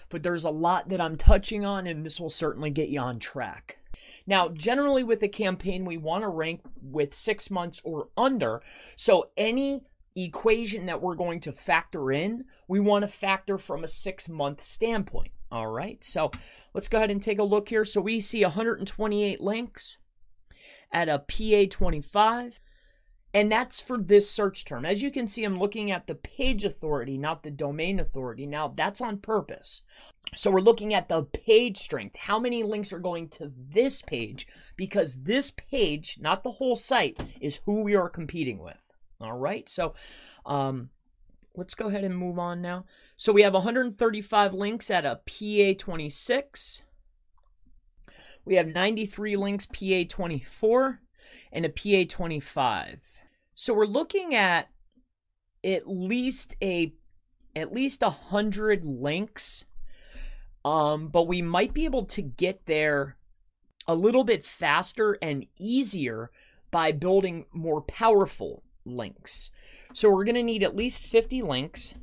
but 0.09 0.23
there's 0.23 0.45
a 0.45 0.49
lot 0.49 0.89
that 0.89 1.01
I'm 1.01 1.17
touching 1.17 1.65
on, 1.65 1.87
and 1.87 2.05
this 2.05 2.19
will 2.19 2.29
certainly 2.29 2.71
get 2.71 2.89
you 2.89 2.99
on 2.99 3.19
track. 3.19 3.78
Now, 4.27 4.49
generally 4.49 5.03
with 5.03 5.23
a 5.23 5.27
campaign, 5.27 5.85
we 5.85 5.97
want 5.97 6.23
to 6.23 6.29
rank 6.29 6.61
with 6.81 7.13
six 7.13 7.49
months 7.49 7.81
or 7.83 8.09
under. 8.17 8.61
So 8.95 9.29
any 9.37 9.81
equation 10.15 10.85
that 10.87 11.01
we're 11.01 11.15
going 11.15 11.39
to 11.41 11.51
factor 11.51 12.11
in, 12.11 12.45
we 12.67 12.79
want 12.79 13.03
to 13.03 13.07
factor 13.07 13.57
from 13.57 13.83
a 13.83 13.87
six 13.87 14.29
month 14.29 14.61
standpoint. 14.61 15.31
All 15.51 15.67
right, 15.67 16.03
so 16.03 16.29
let's 16.75 16.87
go 16.87 16.97
ahead 16.97 17.09
and 17.09 17.21
take 17.21 17.39
a 17.39 17.43
look 17.43 17.69
here. 17.69 17.83
So 17.83 18.01
we 18.01 18.21
see 18.21 18.43
128 18.43 19.41
links 19.41 19.97
at 20.91 21.09
a 21.09 21.19
PA 21.19 21.65
25 21.69 22.59
And 23.33 23.51
that's 23.51 23.79
for 23.79 23.99
this 23.99 24.29
search 24.29 24.65
term. 24.65 24.85
As 24.85 25.03
you 25.03 25.11
can 25.11 25.27
see, 25.27 25.43
I'm 25.43 25.59
looking 25.59 25.91
at 25.91 26.07
the 26.07 26.15
page 26.15 26.65
authority, 26.65 27.17
not 27.17 27.43
the 27.43 27.51
domain 27.51 27.99
authority. 27.99 28.47
Now, 28.47 28.69
that's 28.69 29.01
on 29.01 29.19
purpose. 29.19 29.83
So 30.33 30.49
we're 30.49 30.61
looking 30.61 30.95
at 30.95 31.09
the 31.09 31.23
page 31.23 31.77
strength. 31.77 32.15
How 32.15 32.39
many 32.39 32.63
links 32.63 32.91
are 32.91 32.99
going 32.99 33.29
to 33.29 33.51
this 33.55 34.01
page? 34.01 34.47
Because 34.75 35.23
this 35.23 35.51
page, 35.51 36.17
not 36.19 36.43
the 36.43 36.53
whole 36.53 36.75
site, 36.75 37.19
is 37.39 37.59
who 37.65 37.83
we 37.83 37.95
are 37.95 38.09
competing 38.09 38.57
with. 38.57 38.77
All 39.21 39.37
right. 39.37 39.69
So 39.69 39.93
um, 40.45 40.89
let's 41.55 41.75
go 41.75 41.87
ahead 41.87 42.03
and 42.03 42.17
move 42.17 42.39
on 42.39 42.61
now. 42.61 42.85
So 43.15 43.31
we 43.31 43.43
have 43.43 43.53
135 43.53 44.53
links 44.55 44.89
at 44.89 45.05
a 45.05 45.19
PA26. 45.27 46.81
We 48.43 48.55
have 48.55 48.67
93 48.67 49.35
links 49.35 49.67
PA24 49.67 50.97
and 51.51 51.65
a 51.65 51.69
PA25. 51.69 52.99
So 53.61 53.73
we're 53.73 53.87
looking 53.87 54.33
at 54.33 54.69
at 55.65 55.85
least 55.85 56.55
a 56.63 56.93
at 57.53 57.73
least 57.73 58.01
a 58.01 58.09
hundred 58.09 58.85
links. 58.85 59.65
Um, 60.63 61.09
but 61.09 61.27
we 61.27 61.41
might 61.41 61.73
be 61.73 61.83
able 61.83 62.05
to 62.05 62.21
get 62.21 62.67
there 62.67 63.17
a 63.85 63.95
little 63.95 64.23
bit 64.23 64.45
faster 64.45 65.17
and 65.21 65.45
easier 65.59 66.31
by 66.71 66.93
building 66.93 67.47
more 67.51 67.81
powerful 67.81 68.63
links. 68.85 69.51
So 69.93 70.09
we're 70.09 70.23
going 70.23 70.35
to 70.35 70.43
need 70.43 70.63
at 70.63 70.77
least 70.77 71.01
50 71.01 71.41
links, 71.41 71.95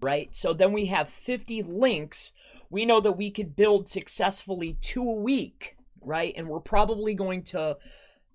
right? 0.00 0.34
So 0.34 0.52
then 0.52 0.72
we 0.72 0.86
have 0.86 1.08
50 1.08 1.62
links. 1.62 2.32
We 2.70 2.84
know 2.84 3.00
that 3.00 3.12
we 3.12 3.30
could 3.30 3.54
build 3.54 3.88
successfully 3.88 4.78
two 4.80 5.08
a 5.08 5.14
week, 5.14 5.76
right? 6.00 6.34
And 6.36 6.48
we're 6.48 6.58
probably 6.58 7.14
going 7.14 7.44
to 7.44 7.76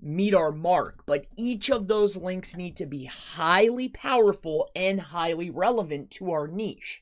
meet 0.01 0.33
our 0.33 0.51
mark, 0.51 1.03
but 1.05 1.27
each 1.35 1.69
of 1.69 1.87
those 1.87 2.15
links 2.15 2.55
need 2.55 2.75
to 2.77 2.85
be 2.85 3.05
highly 3.05 3.89
powerful 3.89 4.69
and 4.75 4.99
highly 4.99 5.49
relevant 5.49 6.11
to 6.11 6.31
our 6.31 6.47
niche. 6.47 7.01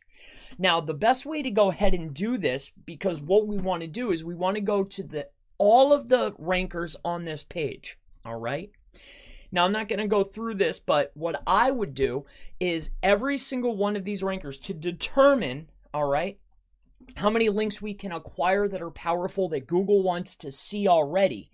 Now, 0.58 0.82
the 0.82 0.94
best 0.94 1.26
way 1.26 1.44
to 1.44 1.52
go 1.52 1.70
ahead 1.70 1.94
and 1.94 2.14
do 2.14 2.38
this, 2.38 2.72
because 2.86 3.22
what 3.22 3.48
we 3.48 3.58
want 3.58 3.82
to 3.82 3.88
do 3.88 4.12
is 4.12 4.24
we 4.24 4.36
want 4.36 4.56
to 4.56 4.62
go 4.62 4.84
to 4.84 5.04
the 5.04 5.30
all 5.60 5.94
of 5.94 6.08
the 6.08 6.34
rankers 6.38 6.96
on 7.04 7.26
this 7.26 7.44
page. 7.44 7.98
All 8.26 8.40
right. 8.40 8.72
Now, 9.52 9.66
I'm 9.66 9.72
not 9.72 9.88
going 9.88 10.00
to 10.00 10.08
go 10.08 10.24
through 10.24 10.56
this, 10.56 10.80
but 10.80 11.12
what 11.14 11.42
I 11.48 11.72
would 11.72 11.94
do 11.94 12.26
is 12.60 12.92
every 13.02 13.38
single 13.38 13.76
one 13.76 13.96
of 13.96 14.04
these 14.04 14.22
rankers 14.22 14.58
to 14.60 14.74
determine, 14.74 15.70
all 15.94 16.08
right, 16.08 16.38
how 17.16 17.30
many 17.30 17.50
links 17.50 17.82
we 17.82 17.94
can 17.94 18.12
acquire 18.12 18.68
that 18.68 18.82
are 18.82 18.92
powerful 18.92 19.48
that 19.50 19.68
Google 19.68 20.04
wants 20.04 20.36
to 20.38 20.52
see 20.52 20.88
already. 20.88 21.50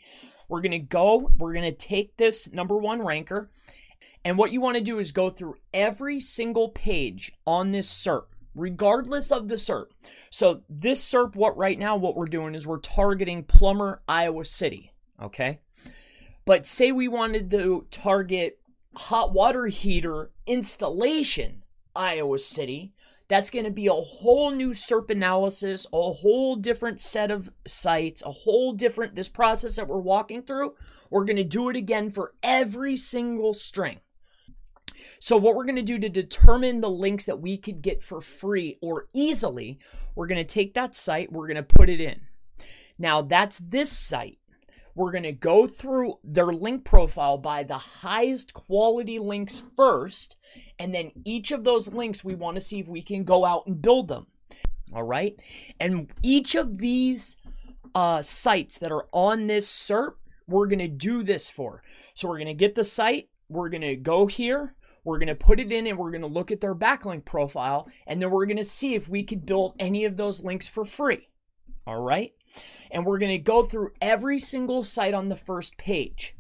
We're 0.48 0.62
going 0.62 0.72
to 0.72 0.80
go, 0.80 1.32
we're 1.38 1.54
going 1.54 1.64
to 1.64 1.72
take 1.72 2.18
this 2.18 2.52
number 2.52 2.78
one 2.78 3.04
ranker, 3.04 3.50
and 4.26 4.38
what 4.38 4.52
you 4.52 4.62
want 4.62 4.78
to 4.78 4.84
do 4.84 5.00
is 5.00 5.12
go 5.12 5.30
through 5.30 5.56
every 5.74 6.20
single 6.20 6.70
page 6.70 7.32
on 7.46 7.72
this 7.72 7.90
SERP, 7.90 8.26
regardless 8.56 9.32
of 9.32 9.48
the 9.48 9.56
SERP. 9.56 9.88
So, 10.30 10.62
this 10.70 11.04
SERP, 11.04 11.36
what 11.36 11.58
right 11.58 11.78
now, 11.78 11.96
what 11.96 12.16
we're 12.16 12.26
doing 12.28 12.56
is 12.56 12.66
we're 12.66 12.80
targeting 12.80 13.44
Plumber, 13.44 14.02
Iowa 14.08 14.46
City, 14.46 14.94
okay? 15.22 15.60
But 16.46 16.66
say 16.66 16.92
we 16.92 17.08
wanted 17.08 17.50
to 17.52 17.88
target 17.92 18.60
hot 18.96 19.34
water 19.34 19.68
heater 19.68 20.32
installation, 20.46 21.64
Iowa 21.96 22.40
City, 22.40 22.94
that's 23.34 23.50
going 23.50 23.66
to 23.66 23.72
be 23.72 23.88
a 23.88 23.94
whole 23.94 24.52
new 24.52 24.74
SERP 24.74 25.10
analysis, 25.10 25.88
a 25.92 26.12
whole 26.14 26.56
different 26.56 27.00
set 27.00 27.32
of 27.32 27.50
sites, 27.66 28.22
a 28.22 28.32
whole 28.32 28.74
different, 28.74 29.16
this 29.16 29.28
process 29.28 29.76
that 29.76 29.88
we're 29.88 29.98
walking 29.98 30.44
through, 30.44 30.76
we're 31.10 31.26
going 31.26 31.38
to 31.38 31.44
do 31.44 31.68
it 31.70 31.76
again 31.76 32.12
for 32.12 32.36
every 32.44 32.96
single 32.96 33.56
string. 33.56 34.02
So, 35.20 35.36
what 35.36 35.56
we're 35.56 35.66
going 35.66 35.78
to 35.78 35.82
do 35.82 35.98
to 35.98 36.10
determine 36.10 36.80
the 36.80 36.92
links 36.92 37.26
that 37.26 37.42
we 37.42 37.58
could 37.58 37.82
get 37.82 38.04
for 38.04 38.22
free 38.22 38.78
or 38.84 39.08
easily, 39.14 39.80
we're 40.14 40.28
going 40.28 40.38
to 40.38 40.44
take 40.44 40.76
that 40.76 40.94
site, 40.94 41.32
we're 41.32 41.48
going 41.48 41.56
to 41.56 41.64
put 41.64 41.90
it 41.90 42.00
in. 42.00 42.22
Now, 43.00 43.24
that's 43.24 43.58
this 43.58 43.92
site. 43.92 44.38
We're 44.96 45.12
going 45.12 45.24
to 45.24 45.32
go 45.32 45.66
through 45.66 46.20
their 46.24 46.54
link 46.54 46.86
profile 46.86 47.38
by 47.38 47.64
the 47.64 47.78
highest 47.78 48.54
quality 48.54 49.20
links 49.20 49.64
first, 49.76 50.36
and 50.78 50.94
then 50.94 51.12
each 51.26 51.52
of 51.52 51.64
those 51.64 51.92
links, 51.92 52.24
we 52.24 52.36
want 52.36 52.56
to 52.56 52.62
see 52.62 52.80
if 52.80 52.88
we 52.88 53.02
can 53.02 53.24
go 53.24 53.44
out 53.46 53.66
and 53.66 53.82
build 53.82 54.08
them. 54.08 54.28
All 54.94 55.04
right. 55.04 55.40
And 55.80 56.12
each 56.22 56.56
of 56.56 56.78
these 56.78 57.38
uh, 57.96 58.22
sites 58.22 58.78
that 58.80 58.92
are 58.92 59.08
on 59.12 59.48
this 59.48 59.68
SERP, 59.68 60.14
we're 60.48 60.68
going 60.68 60.80
to 60.80 60.88
do 60.88 61.24
this 61.24 61.50
for. 61.50 61.82
So 62.14 62.28
we're 62.28 62.38
going 62.38 62.48
to 62.48 62.54
get 62.54 62.76
the 62.76 62.84
site, 62.84 63.30
we're 63.50 63.70
going 63.70 63.82
to 63.82 63.96
go 63.96 64.28
here, 64.28 64.76
we're 65.04 65.18
going 65.18 65.28
to 65.28 65.36
put 65.36 65.60
it 65.60 65.72
in, 65.72 65.88
and 65.88 65.98
we're 65.98 66.12
going 66.12 66.22
to 66.22 66.28
look 66.28 66.52
at 66.52 66.62
their 66.62 66.76
backlink 66.76 67.26
profile, 67.26 67.90
and 68.06 68.22
then 68.22 68.30
we're 68.30 68.46
going 68.46 68.58
to 68.58 68.64
see 68.64 68.94
if 68.94 69.10
we 69.10 69.24
could 69.24 69.46
build 69.46 69.74
any 69.80 70.06
of 70.06 70.18
those 70.18 70.44
links 70.44 70.70
for 70.70 70.86
free. 70.86 71.30
All 71.86 72.02
right. 72.02 72.34
And 72.94 73.06
we're 73.06 73.18
going 73.18 73.32
to 73.32 73.40
go 73.40 73.64
through 73.64 73.92
every 74.02 74.40
single 74.40 74.84
site 74.84 75.14
on 75.14 75.28
the 75.28 75.36
first 75.36 75.78
page. 75.78 76.36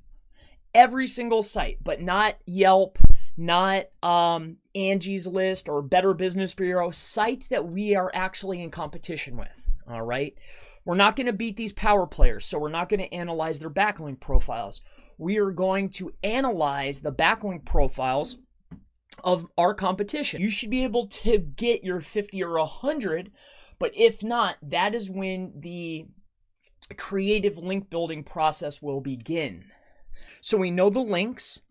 Every 0.73 1.07
single 1.07 1.43
site, 1.43 1.79
but 1.83 2.01
not 2.01 2.37
Yelp, 2.45 2.97
not 3.35 3.85
um, 4.01 4.57
Angie's 4.73 5.27
List 5.27 5.67
or 5.67 5.81
Better 5.81 6.13
Business 6.13 6.53
Bureau, 6.53 6.91
sites 6.91 7.47
that 7.47 7.67
we 7.67 7.95
are 7.95 8.11
actually 8.13 8.61
in 8.61 8.71
competition 8.71 9.35
with. 9.35 9.69
All 9.89 10.01
right. 10.03 10.37
We're 10.85 10.95
not 10.95 11.15
going 11.15 11.27
to 11.27 11.33
beat 11.33 11.57
these 11.57 11.73
power 11.73 12.07
players, 12.07 12.45
so 12.45 12.59
we're 12.59 12.69
not 12.69 12.89
going 12.89 12.99
to 12.99 13.13
analyze 13.13 13.59
their 13.59 13.69
backlink 13.69 14.19
profiles. 14.19 14.81
We 15.17 15.39
are 15.39 15.51
going 15.51 15.89
to 15.91 16.13
analyze 16.23 16.99
the 16.99 17.13
backlink 17.13 17.65
profiles 17.65 18.37
of 19.23 19.47
our 19.57 19.73
competition. 19.73 20.41
You 20.41 20.49
should 20.49 20.69
be 20.69 20.83
able 20.83 21.07
to 21.07 21.37
get 21.37 21.83
your 21.83 22.01
50 22.01 22.43
or 22.43 22.57
100 22.59 23.31
but 23.83 23.91
if 23.95 24.23
not, 24.23 24.55
that 24.61 24.95
is 24.95 25.09
when 25.09 25.53
the 25.59 26.05
creative 26.93 27.57
link 27.57 27.89
building 27.89 28.23
process 28.23 28.81
will 28.81 29.01
begin. 29.01 29.65
So 30.41 30.57
we 30.57 30.71
know 30.71 30.89
the 30.89 30.99
links 30.99 31.61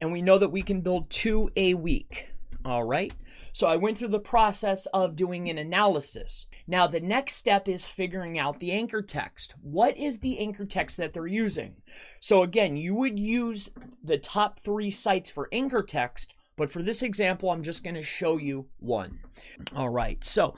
and 0.00 0.12
we 0.12 0.22
know 0.22 0.38
that 0.38 0.50
we 0.50 0.62
can 0.62 0.80
build 0.80 1.10
two 1.10 1.50
a 1.56 1.74
week. 1.74 2.30
All 2.64 2.84
right. 2.84 3.12
So 3.52 3.66
I 3.66 3.76
went 3.76 3.98
through 3.98 4.08
the 4.08 4.18
process 4.18 4.86
of 4.86 5.16
doing 5.16 5.48
an 5.48 5.58
analysis. 5.58 6.46
Now, 6.66 6.86
the 6.86 7.00
next 7.00 7.34
step 7.34 7.68
is 7.68 7.84
figuring 7.84 8.38
out 8.38 8.58
the 8.58 8.72
anchor 8.72 9.02
text. 9.02 9.54
What 9.60 9.96
is 9.98 10.18
the 10.18 10.38
anchor 10.38 10.64
text 10.64 10.96
that 10.96 11.12
they're 11.12 11.26
using? 11.26 11.76
So, 12.20 12.42
again, 12.42 12.76
you 12.76 12.94
would 12.94 13.18
use 13.18 13.70
the 14.02 14.18
top 14.18 14.60
three 14.60 14.90
sites 14.90 15.30
for 15.30 15.48
anchor 15.52 15.82
text, 15.82 16.34
but 16.56 16.70
for 16.70 16.82
this 16.82 17.02
example, 17.02 17.50
I'm 17.50 17.62
just 17.62 17.84
going 17.84 17.96
to 17.96 18.02
show 18.02 18.38
you 18.38 18.66
one. 18.78 19.20
All 19.76 19.90
right. 19.90 20.24
So, 20.24 20.56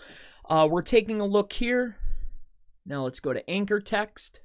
uh, 0.49 0.69
we're 0.71 0.83
taking 0.83 1.21
a 1.21 1.27
look 1.27 1.53
here. 1.53 1.97
Now 2.87 3.05
let's 3.05 3.21
go 3.21 3.33
to 3.33 3.49
anchor 3.51 3.81
text. 3.81 4.41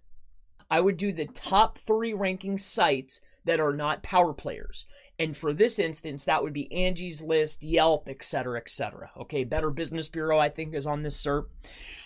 I 0.70 0.80
would 0.80 0.96
do 0.96 1.12
the 1.12 1.26
top 1.26 1.78
three 1.78 2.14
ranking 2.14 2.58
sites 2.58 3.20
that 3.44 3.60
are 3.60 3.74
not 3.74 4.04
power 4.04 4.34
players. 4.34 4.88
And 5.20 5.36
for 5.36 5.54
this 5.54 5.78
instance, 5.80 6.24
that 6.24 6.42
would 6.42 6.54
be 6.54 6.72
Angie's 6.72 7.22
List, 7.22 7.62
Yelp, 7.62 8.08
etc., 8.08 8.58
etc. 8.58 9.12
Okay, 9.20 9.44
Better 9.44 9.70
Business 9.70 10.08
Bureau, 10.08 10.40
I 10.40 10.48
think, 10.48 10.74
is 10.74 10.88
on 10.88 11.02
this 11.02 11.22
SERP. 11.22 11.48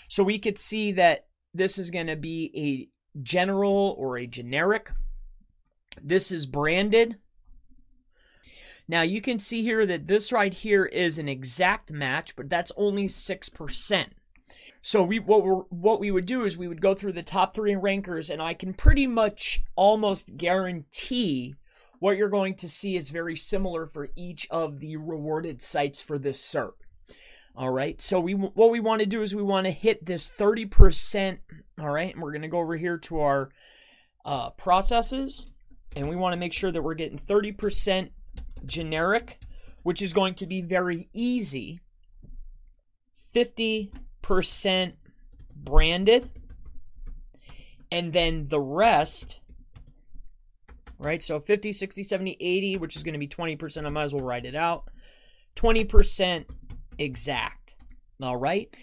So 0.08 0.24
we 0.24 0.40
could 0.40 0.58
see 0.58 0.92
that 0.94 1.28
this 1.54 1.78
is 1.78 1.92
going 1.92 2.08
to 2.08 2.16
be 2.16 2.52
a 2.56 3.22
general 3.22 3.96
or 4.00 4.18
a 4.18 4.26
generic. 4.26 4.90
This 6.02 6.32
is 6.32 6.48
branded. 6.48 7.18
Now 8.88 9.04
you 9.04 9.22
can 9.22 9.40
see 9.40 9.62
here 9.62 9.86
that 9.86 10.08
this 10.08 10.32
right 10.32 10.54
here 10.54 10.86
is 10.86 11.18
an 11.18 11.30
exact 11.30 11.92
match, 11.92 12.36
but 12.36 12.50
that's 12.50 12.72
only 12.76 13.08
6%. 13.08 14.06
So 14.82 15.04
we 15.04 15.20
what 15.20 15.44
we 15.44 15.52
what 15.70 16.00
we 16.00 16.12
would 16.12 16.26
do 16.26 16.44
is 16.44 16.58
we 16.58 16.68
would 16.68 16.82
go 16.82 16.94
through 16.94 17.14
the 17.14 17.24
top 17.24 17.56
3 17.56 17.76
rankers 17.76 18.30
and 18.30 18.42
I 18.42 18.54
can 18.54 18.74
pretty 18.74 19.08
much 19.08 19.64
almost 19.76 20.38
guarantee 20.38 21.56
what 22.00 22.18
you're 22.18 22.30
going 22.30 22.56
to 22.56 22.70
see 22.70 22.96
is 22.96 23.10
very 23.10 23.36
similar 23.36 23.88
for 23.88 24.10
each 24.16 24.48
of 24.52 24.80
the 24.80 24.98
rewarded 24.98 25.64
sites 25.64 26.02
for 26.02 26.20
this 26.20 26.42
SERP. 26.42 26.74
All 27.56 27.72
right. 27.72 28.02
So 28.02 28.20
we 28.20 28.34
what 28.34 28.70
we 28.70 28.80
want 28.80 29.00
to 29.00 29.06
do 29.06 29.22
is 29.22 29.34
we 29.34 29.42
want 29.42 29.66
to 29.66 29.72
hit 29.72 30.06
this 30.06 30.30
30%, 30.38 31.40
all 31.80 31.90
right? 31.90 32.14
And 32.14 32.22
we're 32.22 32.32
going 32.32 32.42
to 32.42 32.48
go 32.48 32.60
over 32.60 32.76
here 32.76 32.98
to 33.00 33.22
our 33.22 33.50
uh, 34.26 34.50
processes 34.52 35.46
and 35.96 36.10
we 36.10 36.16
want 36.16 36.34
to 36.34 36.40
make 36.40 36.54
sure 36.54 36.72
that 36.72 36.82
we're 36.82 36.96
getting 36.96 37.18
30% 37.18 38.10
generic, 38.66 39.40
which 39.84 40.02
is 40.02 40.14
going 40.14 40.36
to 40.36 40.46
be 40.46 40.62
very 40.62 41.08
easy. 41.14 41.80
50% 43.34 43.92
branded. 45.56 46.30
And 47.92 48.12
then 48.12 48.48
the 48.48 48.60
rest, 48.60 49.40
right? 50.98 51.22
So 51.22 51.40
50, 51.40 51.72
60, 51.72 52.04
70, 52.04 52.38
80, 52.40 52.78
which 52.78 52.96
is 52.96 53.04
going 53.04 53.14
to 53.14 53.20
be 53.20 53.28
20%. 53.28 53.86
I 53.86 53.90
might 53.90 54.04
as 54.04 54.14
well 54.14 54.26
write 54.26 54.46
it 54.46 54.56
out. 54.56 54.90
20% 55.56 56.46
exact. 56.98 57.76
All 58.22 58.38
right. 58.38 58.74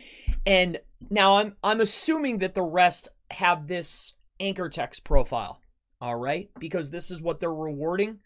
And 0.46 0.78
now 1.10 1.38
I'm 1.38 1.56
I'm 1.64 1.80
assuming 1.80 2.38
that 2.38 2.54
the 2.54 2.62
rest 2.62 3.08
have 3.30 3.66
this 3.66 4.14
anchor 4.40 4.68
text 4.68 5.04
profile. 5.04 5.60
All 6.00 6.16
right, 6.16 6.50
because 6.58 6.90
this 6.90 7.12
is 7.12 7.22
what 7.22 7.38
they're 7.38 7.54
rewarding. 7.54 8.18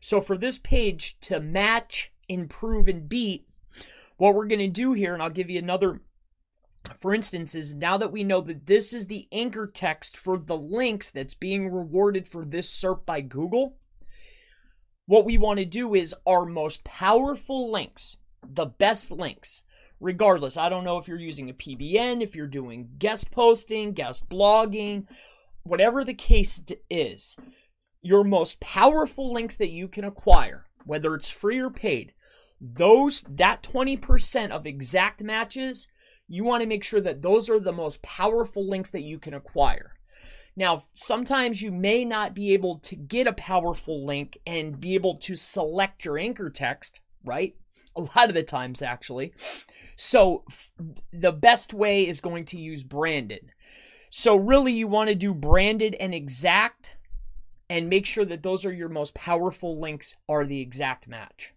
So 0.00 0.20
for 0.20 0.36
this 0.36 0.58
page 0.58 1.18
to 1.20 1.40
match, 1.40 2.12
improve, 2.28 2.88
and 2.88 3.08
beat, 3.08 3.46
what 4.18 4.34
we're 4.34 4.46
going 4.46 4.58
to 4.58 4.68
do 4.68 4.92
here, 4.92 5.14
and 5.14 5.22
I'll 5.22 5.30
give 5.30 5.48
you 5.48 5.58
another 5.58 6.02
for 6.98 7.14
instance, 7.14 7.54
is 7.54 7.74
now 7.74 7.96
that 7.96 8.12
we 8.12 8.24
know 8.24 8.40
that 8.40 8.66
this 8.66 8.92
is 8.92 9.06
the 9.06 9.28
anchor 9.32 9.66
text 9.66 10.16
for 10.16 10.38
the 10.38 10.56
links 10.56 11.10
that's 11.10 11.34
being 11.34 11.72
rewarded 11.72 12.26
for 12.26 12.44
this 12.44 12.68
SERP 12.68 13.04
by 13.06 13.20
Google, 13.20 13.76
what 15.06 15.24
we 15.24 15.36
want 15.36 15.58
to 15.58 15.64
do 15.64 15.94
is 15.94 16.14
our 16.26 16.46
most 16.46 16.84
powerful 16.84 17.70
links, 17.70 18.16
the 18.42 18.66
best 18.66 19.10
links, 19.10 19.64
regardless. 20.00 20.56
I 20.56 20.68
don't 20.68 20.84
know 20.84 20.98
if 20.98 21.08
you're 21.08 21.18
using 21.18 21.50
a 21.50 21.54
PBN, 21.54 22.22
if 22.22 22.36
you're 22.36 22.46
doing 22.46 22.90
guest 22.98 23.30
posting, 23.30 23.92
guest 23.92 24.28
blogging, 24.28 25.08
whatever 25.64 26.04
the 26.04 26.14
case 26.14 26.62
is, 26.88 27.36
your 28.00 28.24
most 28.24 28.60
powerful 28.60 29.32
links 29.32 29.56
that 29.56 29.70
you 29.70 29.88
can 29.88 30.04
acquire, 30.04 30.66
whether 30.84 31.14
it's 31.14 31.30
free 31.30 31.58
or 31.58 31.70
paid, 31.70 32.14
those 32.60 33.22
that 33.28 33.62
20% 33.62 34.50
of 34.50 34.66
exact 34.66 35.22
matches 35.22 35.88
you 36.32 36.44
want 36.44 36.62
to 36.62 36.68
make 36.68 36.82
sure 36.82 37.00
that 37.02 37.20
those 37.20 37.50
are 37.50 37.60
the 37.60 37.74
most 37.74 38.00
powerful 38.00 38.66
links 38.66 38.88
that 38.88 39.02
you 39.02 39.18
can 39.18 39.34
acquire. 39.34 39.92
Now, 40.56 40.82
sometimes 40.94 41.60
you 41.60 41.70
may 41.70 42.06
not 42.06 42.34
be 42.34 42.54
able 42.54 42.78
to 42.78 42.96
get 42.96 43.26
a 43.26 43.34
powerful 43.34 44.06
link 44.06 44.38
and 44.46 44.80
be 44.80 44.94
able 44.94 45.16
to 45.16 45.36
select 45.36 46.06
your 46.06 46.16
anchor 46.16 46.48
text, 46.48 47.00
right? 47.22 47.54
A 47.94 48.00
lot 48.00 48.30
of 48.30 48.34
the 48.34 48.42
times, 48.42 48.80
actually. 48.80 49.34
So, 49.94 50.44
the 51.12 51.32
best 51.32 51.74
way 51.74 52.08
is 52.08 52.22
going 52.22 52.46
to 52.46 52.58
use 52.58 52.82
branded. 52.82 53.52
So, 54.08 54.34
really, 54.34 54.72
you 54.72 54.88
want 54.88 55.10
to 55.10 55.14
do 55.14 55.34
branded 55.34 55.94
and 56.00 56.14
exact 56.14 56.96
and 57.68 57.90
make 57.90 58.06
sure 58.06 58.24
that 58.24 58.42
those 58.42 58.64
are 58.64 58.72
your 58.72 58.88
most 58.88 59.12
powerful 59.12 59.78
links 59.78 60.16
are 60.30 60.46
the 60.46 60.62
exact 60.62 61.06
match. 61.06 61.52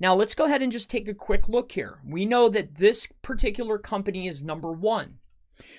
Now 0.00 0.14
let's 0.14 0.34
go 0.34 0.44
ahead 0.44 0.62
and 0.62 0.72
just 0.72 0.90
take 0.90 1.08
a 1.08 1.14
quick 1.14 1.48
look 1.48 1.72
here. 1.72 1.98
We 2.04 2.24
know 2.26 2.48
that 2.48 2.76
this 2.76 3.06
particular 3.22 3.78
company 3.78 4.26
is 4.28 4.42
number 4.42 4.72
one. 4.72 5.18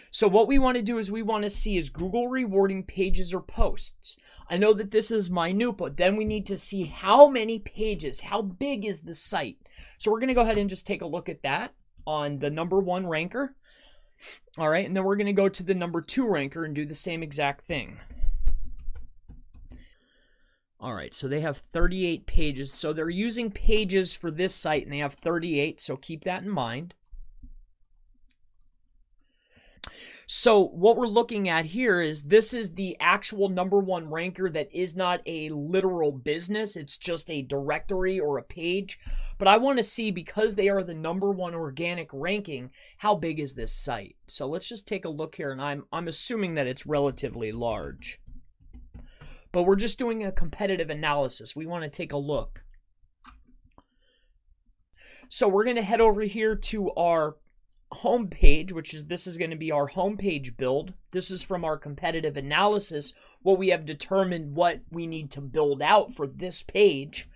So 0.09 0.27
what 0.27 0.47
we 0.47 0.57
want 0.57 0.77
to 0.77 0.81
do 0.81 0.97
is 0.97 1.11
we 1.11 1.21
want 1.21 1.43
to 1.43 1.49
see 1.49 1.77
is 1.77 1.89
Google 1.89 2.29
rewarding 2.29 2.83
pages 2.83 3.33
or 3.33 3.41
posts. 3.41 4.17
I 4.49 4.57
know 4.57 4.73
that 4.73 4.91
this 4.91 5.11
is 5.11 5.29
minute, 5.29 5.77
but 5.77 5.97
then 5.97 6.15
we 6.15 6.23
need 6.23 6.45
to 6.47 6.57
see 6.57 6.85
how 6.85 7.27
many 7.27 7.59
pages, 7.59 8.21
how 8.21 8.41
big 8.41 8.85
is 8.85 9.01
the 9.01 9.13
site. 9.13 9.57
So 9.97 10.11
we're 10.11 10.19
going 10.19 10.29
to 10.29 10.33
go 10.33 10.43
ahead 10.43 10.57
and 10.57 10.69
just 10.69 10.87
take 10.87 11.01
a 11.01 11.07
look 11.07 11.27
at 11.27 11.43
that 11.43 11.73
on 12.07 12.39
the 12.39 12.49
number 12.49 12.79
one 12.79 13.07
ranker. 13.07 13.55
All 14.57 14.69
right, 14.69 14.85
and 14.85 14.95
then 14.95 15.03
we're 15.03 15.17
going 15.17 15.25
to 15.25 15.33
go 15.33 15.49
to 15.49 15.63
the 15.63 15.75
number 15.75 16.01
two 16.01 16.25
ranker 16.25 16.63
and 16.63 16.73
do 16.73 16.85
the 16.85 16.93
same 16.93 17.21
exact 17.21 17.65
thing. 17.65 17.97
All 20.85 20.93
right, 20.93 21.15
so 21.15 21.27
they 21.27 21.39
have 21.39 21.63
38 21.73 22.27
pages. 22.27 22.71
So 22.71 22.93
they're 22.93 23.09
using 23.09 23.49
pages 23.49 24.13
for 24.13 24.29
this 24.29 24.53
site 24.53 24.83
and 24.83 24.93
they 24.93 24.99
have 24.99 25.15
38, 25.15 25.81
so 25.81 25.97
keep 25.97 26.23
that 26.25 26.43
in 26.43 26.49
mind. 26.51 26.93
So 30.27 30.63
what 30.63 30.95
we're 30.95 31.07
looking 31.07 31.49
at 31.49 31.65
here 31.65 32.01
is 32.01 32.21
this 32.21 32.53
is 32.53 32.75
the 32.75 32.95
actual 32.99 33.49
number 33.49 33.79
one 33.79 34.11
ranker 34.11 34.47
that 34.47 34.69
is 34.71 34.95
not 34.95 35.21
a 35.25 35.49
literal 35.49 36.11
business. 36.11 36.75
It's 36.75 36.99
just 36.99 37.31
a 37.31 37.41
directory 37.41 38.19
or 38.19 38.37
a 38.37 38.43
page. 38.43 38.99
But 39.39 39.47
I 39.47 39.57
want 39.57 39.79
to 39.79 39.83
see 39.83 40.11
because 40.11 40.53
they 40.53 40.69
are 40.69 40.83
the 40.83 40.93
number 40.93 41.31
one 41.31 41.55
organic 41.55 42.11
ranking, 42.13 42.69
how 42.97 43.15
big 43.15 43.39
is 43.39 43.55
this 43.55 43.73
site? 43.73 44.17
So 44.27 44.45
let's 44.45 44.69
just 44.69 44.87
take 44.87 45.05
a 45.05 45.09
look 45.09 45.33
here 45.33 45.51
and 45.51 45.59
I'm 45.59 45.85
I'm 45.91 46.07
assuming 46.07 46.53
that 46.53 46.67
it's 46.67 46.85
relatively 46.85 47.51
large 47.51 48.19
but 49.55 49.63
we're 49.63 49.77
just 49.77 49.97
doing 49.97 50.21
a 50.21 50.33
competitive 50.33 50.89
analysis. 50.89 51.55
We 51.55 51.65
want 51.65 51.85
to 51.85 51.89
take 51.89 52.11
a 52.11 52.17
look. 52.17 52.65
So 55.29 55.47
we're 55.47 55.63
going 55.63 55.77
to 55.77 55.81
head 55.81 56.01
over 56.01 56.23
here 56.23 56.57
to 56.57 56.91
our 56.95 57.37
home 57.93 58.27
page, 58.27 58.73
which 58.73 58.93
is 58.93 59.05
this 59.05 59.25
is 59.25 59.37
going 59.37 59.51
to 59.51 59.55
be 59.55 59.71
our 59.71 59.87
homepage 59.87 60.57
build. 60.57 60.93
This 61.11 61.31
is 61.31 61.41
from 61.41 61.63
our 61.63 61.77
competitive 61.77 62.35
analysis, 62.35 63.13
what 63.43 63.57
we 63.57 63.69
have 63.69 63.85
determined 63.85 64.57
what 64.57 64.81
we 64.91 65.07
need 65.07 65.31
to 65.31 65.41
build 65.41 65.81
out 65.81 66.13
for 66.13 66.27
this 66.27 66.61
page. 66.61 67.29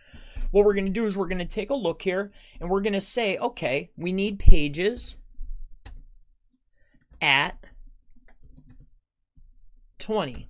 What 0.51 0.65
we're 0.65 0.73
going 0.73 0.87
to 0.87 0.91
do 0.91 1.05
is 1.05 1.15
we're 1.15 1.29
going 1.29 1.37
to 1.37 1.45
take 1.45 1.69
a 1.69 1.73
look 1.73 2.01
here 2.01 2.33
and 2.59 2.69
we're 2.69 2.81
going 2.81 2.91
to 2.91 2.99
say, 2.99 3.37
okay, 3.37 3.91
we 3.95 4.11
need 4.11 4.39
pages 4.39 5.19
at 7.21 7.63
20. 9.99 10.49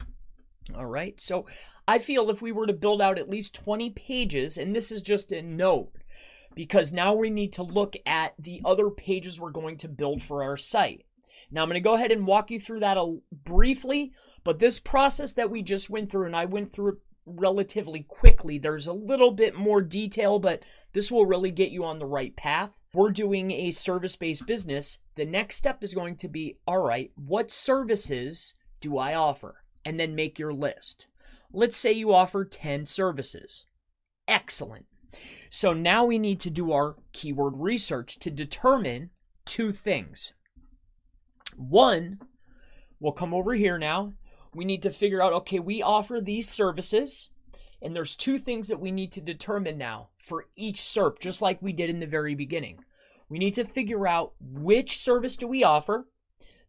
All 0.76 0.86
right. 0.86 1.20
So 1.20 1.46
I 1.88 2.00
feel 2.00 2.30
if 2.30 2.42
we 2.42 2.52
were 2.52 2.68
to 2.68 2.74
build 2.74 3.02
out 3.02 3.18
at 3.18 3.30
least 3.30 3.56
20 3.56 3.90
pages, 3.92 4.58
and 4.58 4.76
this 4.76 4.92
is 4.92 5.02
just 5.02 5.32
a 5.32 5.42
note, 5.42 5.92
because 6.56 6.92
now 6.92 7.14
we 7.14 7.30
need 7.30 7.54
to 7.54 7.64
look 7.64 7.96
at 8.06 8.34
the 8.38 8.62
other 8.66 8.90
pages 8.90 9.40
we're 9.40 9.52
going 9.52 9.78
to 9.78 9.88
build 9.88 10.22
for 10.22 10.44
our 10.44 10.58
site. 10.58 11.06
Now 11.52 11.64
I'm 11.64 11.70
going 11.70 11.76
to 11.76 11.80
go 11.80 11.96
ahead 11.96 12.12
and 12.12 12.28
walk 12.28 12.52
you 12.52 12.60
through 12.60 12.82
that 12.82 12.98
briefly, 13.32 14.12
but 14.44 14.60
this 14.60 14.80
process 14.80 15.34
that 15.34 15.50
we 15.50 15.62
just 15.62 15.90
went 15.90 16.12
through, 16.12 16.26
and 16.26 16.36
I 16.36 16.46
went 16.46 16.74
through 16.74 17.00
relatively 17.26 18.02
quickly, 18.02 18.58
there's 18.58 18.88
a 18.88 18.94
little 18.94 19.32
bit 19.32 19.56
more 19.56 19.82
detail, 19.82 20.40
but 20.40 20.64
this 20.94 21.12
will 21.12 21.26
really 21.26 21.52
get 21.52 21.72
you 21.72 21.86
on 21.86 22.00
the 22.00 22.06
right 22.06 22.36
path. 22.36 22.72
We're 22.94 23.12
doing 23.12 23.52
a 23.52 23.72
service 23.72 24.16
based 24.16 24.46
business. 24.48 25.00
The 25.16 25.26
next 25.26 25.58
step 25.58 25.84
is 25.84 25.94
going 25.94 26.16
to 26.18 26.28
be 26.28 26.58
all 26.68 26.80
right, 26.80 27.12
what 27.16 27.52
services 27.52 28.56
do 28.82 28.98
I 28.98 29.14
offer? 29.14 29.64
And 29.90 30.00
then 30.00 30.14
make 30.14 30.38
your 30.38 30.54
list. 30.54 31.08
Let's 31.52 31.76
say 31.76 31.92
you 31.92 32.14
offer 32.14 32.46
10 32.46 32.86
services. 32.86 33.66
Excellent. 34.28 34.86
So 35.50 35.74
now 35.74 36.06
we 36.06 36.20
need 36.20 36.40
to 36.42 36.52
do 36.52 36.72
our 36.72 36.98
keyword 37.12 37.56
research 37.58 38.20
to 38.20 38.30
determine 38.30 39.10
two 39.46 39.72
things. 39.72 40.34
One, 41.56 42.20
we'll 43.00 43.14
come 43.14 43.34
over 43.34 43.56
here 43.56 43.80
now. 43.80 44.14
We 44.54 44.64
need 44.64 44.84
to 44.84 44.92
figure 44.92 45.24
out 45.24 45.34
okay, 45.34 45.58
we 45.58 45.82
offer 45.82 46.22
these 46.22 46.48
services, 46.48 47.30
and 47.82 47.96
there's 47.96 48.16
two 48.16 48.38
things 48.38 48.68
that 48.68 48.80
we 48.80 48.92
need 48.92 49.12
to 49.14 49.22
determine 49.22 49.80
now 49.80 50.10
for 50.20 50.46
each 50.56 50.80
SERP, 50.80 51.20
just 51.20 51.42
like 51.42 51.64
we 51.64 51.74
did 51.74 51.90
in 51.90 52.00
the 52.00 52.06
very 52.06 52.36
beginning. 52.36 52.84
We 53.28 53.40
need 53.40 53.56
to 53.56 53.66
figure 53.66 54.08
out 54.08 54.34
which 54.40 55.00
service 55.00 55.36
do 55.36 55.48
we 55.48 55.64
offer, 55.64 56.08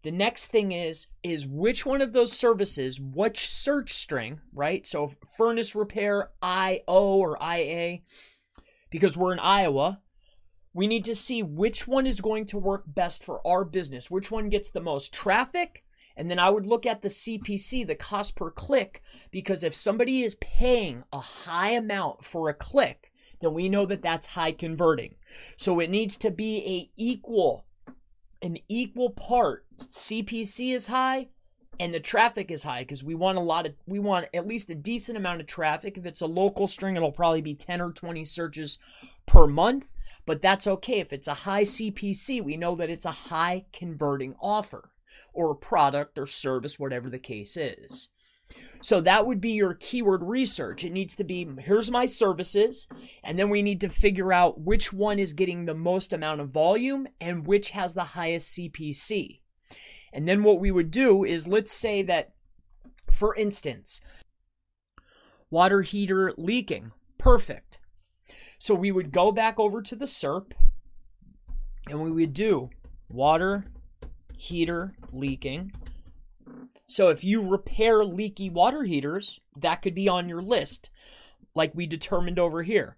the 0.02 0.10
next 0.10 0.46
thing 0.46 0.72
is 0.72 1.08
is 1.22 1.46
which 1.46 1.84
one 1.84 2.00
of 2.00 2.12
those 2.12 2.32
services, 2.32 2.98
which 3.00 3.48
search 3.48 3.92
string, 3.92 4.40
right? 4.52 4.86
So 4.86 5.12
furnace 5.36 5.74
repair 5.74 6.30
IO 6.42 6.80
or 6.86 7.38
IA, 7.42 7.98
because 8.90 9.16
we're 9.16 9.32
in 9.32 9.38
Iowa, 9.38 10.00
we 10.72 10.86
need 10.86 11.04
to 11.06 11.16
see 11.16 11.42
which 11.42 11.86
one 11.86 12.06
is 12.06 12.20
going 12.20 12.46
to 12.46 12.58
work 12.58 12.84
best 12.86 13.24
for 13.24 13.46
our 13.46 13.64
business, 13.64 14.10
which 14.10 14.30
one 14.30 14.48
gets 14.48 14.70
the 14.70 14.80
most 14.80 15.12
traffic. 15.12 15.84
And 16.16 16.30
then 16.30 16.38
I 16.38 16.50
would 16.50 16.66
look 16.66 16.86
at 16.86 17.02
the 17.02 17.08
CPC, 17.08 17.86
the 17.86 17.94
cost 17.94 18.36
per 18.36 18.50
click, 18.50 19.02
because 19.30 19.62
if 19.62 19.74
somebody 19.74 20.22
is 20.22 20.34
paying 20.36 21.02
a 21.12 21.18
high 21.18 21.70
amount 21.70 22.24
for 22.24 22.48
a 22.48 22.54
click, 22.54 23.12
then 23.40 23.54
we 23.54 23.68
know 23.68 23.86
that 23.86 24.02
that's 24.02 24.26
high 24.26 24.52
converting. 24.52 25.14
So 25.56 25.80
it 25.80 25.90
needs 25.90 26.16
to 26.18 26.30
be 26.30 26.58
a 26.66 26.90
equal 26.96 27.64
an 28.42 28.58
equal 28.68 29.10
part 29.10 29.66
CPC 29.78 30.74
is 30.74 30.86
high 30.86 31.28
and 31.80 31.94
the 31.94 32.00
traffic 32.00 32.50
is 32.50 32.62
high 32.62 32.80
because 32.80 33.02
we 33.02 33.14
want 33.14 33.38
a 33.38 33.40
lot 33.40 33.66
of 33.66 33.74
we 33.86 33.98
want 33.98 34.26
at 34.34 34.46
least 34.46 34.68
a 34.68 34.74
decent 34.74 35.16
amount 35.16 35.40
of 35.40 35.46
traffic. 35.46 35.96
If 35.96 36.04
it's 36.04 36.20
a 36.20 36.26
local 36.26 36.68
string, 36.68 36.96
it'll 36.96 37.10
probably 37.10 37.40
be 37.40 37.54
10 37.54 37.80
or 37.80 37.90
20 37.90 38.24
searches 38.26 38.78
per 39.26 39.46
month, 39.46 39.90
but 40.26 40.42
that's 40.42 40.66
okay. 40.66 41.00
If 41.00 41.12
it's 41.12 41.28
a 41.28 41.34
high 41.34 41.62
CPC, 41.62 42.42
we 42.42 42.58
know 42.58 42.76
that 42.76 42.90
it's 42.90 43.06
a 43.06 43.10
high 43.10 43.64
converting 43.72 44.34
offer 44.40 44.90
or 45.32 45.54
product 45.54 46.18
or 46.18 46.26
service, 46.26 46.78
whatever 46.78 47.08
the 47.08 47.18
case 47.18 47.56
is. 47.56 48.08
So 48.82 49.00
that 49.02 49.26
would 49.26 49.40
be 49.40 49.50
your 49.50 49.74
keyword 49.74 50.22
research. 50.22 50.84
It 50.84 50.92
needs 50.92 51.14
to 51.16 51.24
be 51.24 51.46
here's 51.58 51.90
my 51.90 52.06
services, 52.06 52.88
and 53.22 53.38
then 53.38 53.50
we 53.50 53.62
need 53.62 53.80
to 53.82 53.88
figure 53.88 54.32
out 54.32 54.60
which 54.60 54.92
one 54.92 55.18
is 55.18 55.34
getting 55.34 55.64
the 55.64 55.74
most 55.74 56.12
amount 56.12 56.40
of 56.40 56.50
volume 56.50 57.06
and 57.20 57.46
which 57.46 57.70
has 57.70 57.92
the 57.92 58.04
highest 58.04 58.56
CPC. 58.56 59.40
And 60.12 60.26
then 60.26 60.42
what 60.42 60.60
we 60.60 60.70
would 60.70 60.90
do 60.90 61.24
is 61.24 61.46
let's 61.46 61.72
say 61.72 62.02
that, 62.02 62.32
for 63.10 63.34
instance, 63.36 64.00
water 65.50 65.82
heater 65.82 66.32
leaking. 66.36 66.92
Perfect. 67.18 67.78
So 68.58 68.74
we 68.74 68.90
would 68.90 69.12
go 69.12 69.30
back 69.30 69.58
over 69.60 69.82
to 69.82 69.94
the 69.96 70.06
SERP 70.06 70.52
and 71.88 72.02
we 72.02 72.10
would 72.10 72.34
do 72.34 72.70
water 73.08 73.64
heater 74.36 74.90
leaking 75.12 75.72
so 76.86 77.08
if 77.08 77.22
you 77.22 77.46
repair 77.46 78.04
leaky 78.04 78.50
water 78.50 78.84
heaters, 78.84 79.40
that 79.56 79.82
could 79.82 79.94
be 79.94 80.08
on 80.08 80.28
your 80.28 80.42
list, 80.42 80.90
like 81.54 81.74
we 81.74 81.86
determined 81.86 82.38
over 82.38 82.62
here. 82.62 82.96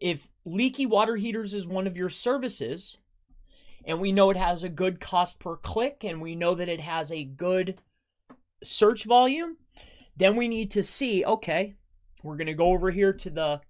If 0.00 0.28
leaky 0.44 0.86
water 0.86 1.16
heaters 1.16 1.54
is 1.54 1.66
one 1.66 1.86
of 1.86 1.96
your 1.96 2.08
services, 2.08 2.98
and 3.84 4.00
we 4.00 4.12
know 4.12 4.30
it 4.30 4.36
has 4.36 4.62
a 4.62 4.68
good 4.68 5.00
cost 5.00 5.40
per 5.40 5.56
click, 5.56 6.04
and 6.04 6.20
we 6.20 6.34
know 6.34 6.54
that 6.54 6.68
it 6.68 6.80
has 6.80 7.10
a 7.10 7.24
good 7.24 7.80
search 8.62 9.04
volume, 9.04 9.56
Then 10.18 10.34
we 10.34 10.48
need 10.48 10.72
to 10.72 10.82
see, 10.82 11.24
okay, 11.24 11.74
we're 12.24 12.36
going 12.36 12.48
to 12.48 12.54
go 12.54 12.72
over 12.72 12.90
here 12.90 13.12
to 13.12 13.30
the 13.30 13.60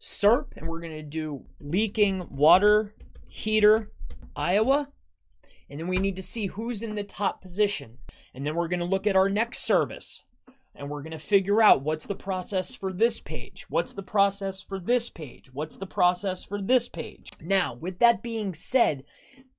SERP 0.00 0.48
and 0.56 0.66
we're 0.68 0.80
going 0.80 0.96
to 0.96 1.02
do 1.02 1.46
leaking 1.60 2.26
water 2.30 2.94
heater 3.28 3.92
Iowa. 4.34 4.88
And 5.68 5.80
then 5.80 5.88
we 5.88 5.96
need 5.96 6.16
to 6.16 6.22
see 6.22 6.46
who's 6.46 6.82
in 6.82 6.94
the 6.94 7.04
top 7.04 7.40
position. 7.40 7.98
And 8.34 8.46
then 8.46 8.54
we're 8.54 8.68
going 8.68 8.80
to 8.80 8.84
look 8.84 9.06
at 9.06 9.16
our 9.16 9.28
next 9.28 9.60
service 9.60 10.24
and 10.74 10.90
we're 10.90 11.02
going 11.02 11.12
to 11.12 11.18
figure 11.18 11.62
out 11.62 11.82
what's 11.82 12.06
the 12.06 12.16
process 12.16 12.74
for 12.74 12.92
this 12.92 13.20
page, 13.20 13.66
what's 13.68 13.92
the 13.92 14.02
process 14.02 14.60
for 14.60 14.80
this 14.80 15.08
page, 15.08 15.52
what's 15.52 15.76
the 15.76 15.86
process 15.86 16.44
for 16.44 16.60
this 16.60 16.88
page. 16.88 17.30
Now, 17.40 17.74
with 17.74 18.00
that 18.00 18.22
being 18.22 18.54
said, 18.54 19.04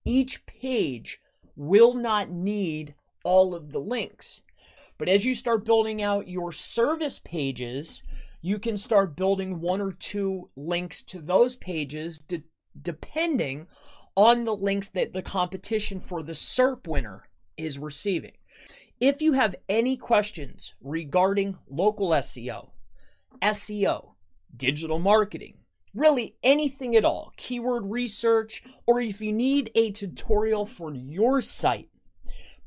each 0.03 0.45
page 0.45 1.19
will 1.55 1.93
not 1.93 2.29
need 2.29 2.95
all 3.23 3.55
of 3.55 3.71
the 3.71 3.79
links. 3.79 4.41
But 4.97 5.09
as 5.09 5.25
you 5.25 5.35
start 5.35 5.65
building 5.65 6.01
out 6.01 6.27
your 6.27 6.51
service 6.51 7.19
pages, 7.19 8.03
you 8.41 8.59
can 8.59 8.77
start 8.77 9.15
building 9.15 9.59
one 9.59 9.81
or 9.81 9.91
two 9.91 10.49
links 10.55 11.01
to 11.03 11.19
those 11.19 11.55
pages 11.55 12.19
de- 12.19 12.43
depending 12.79 13.67
on 14.15 14.45
the 14.45 14.55
links 14.55 14.89
that 14.89 15.13
the 15.13 15.21
competition 15.21 15.99
for 15.99 16.23
the 16.23 16.33
SERP 16.33 16.87
winner 16.87 17.23
is 17.57 17.79
receiving. 17.79 18.33
If 18.99 19.21
you 19.21 19.33
have 19.33 19.55
any 19.67 19.97
questions 19.97 20.73
regarding 20.81 21.57
local 21.69 22.09
SEO, 22.09 22.69
SEO, 23.41 24.13
digital 24.55 24.99
marketing, 24.99 25.57
really 25.93 26.35
anything 26.43 26.95
at 26.95 27.03
all, 27.03 27.33
keyword 27.35 27.91
research, 27.91 28.63
or 28.87 29.01
if 29.01 29.19
you 29.19 29.33
need 29.33 29.69
a 29.75 29.91
tutorial 29.91 30.65
for 30.65 30.93
your 30.93 31.41
site, 31.41 31.89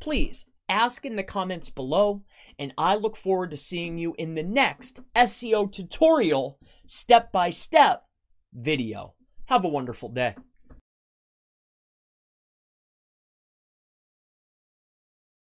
please 0.00 0.44
ask 0.68 1.06
in 1.06 1.16
the 1.16 1.22
comments 1.22 1.70
below, 1.70 2.22
and 2.58 2.74
I 2.76 2.96
look 2.96 3.16
forward 3.16 3.50
to 3.52 3.56
seeing 3.56 3.96
you 3.96 4.14
in 4.18 4.34
the 4.34 4.42
next 4.42 5.00
SEO 5.16 5.72
tutorial 5.72 6.58
step 6.86 7.32
by 7.32 7.48
step 7.50 8.04
video. 8.52 9.14
Have 9.46 9.64
a 9.64 9.68
wonderful 9.68 10.10
day. 10.10 10.34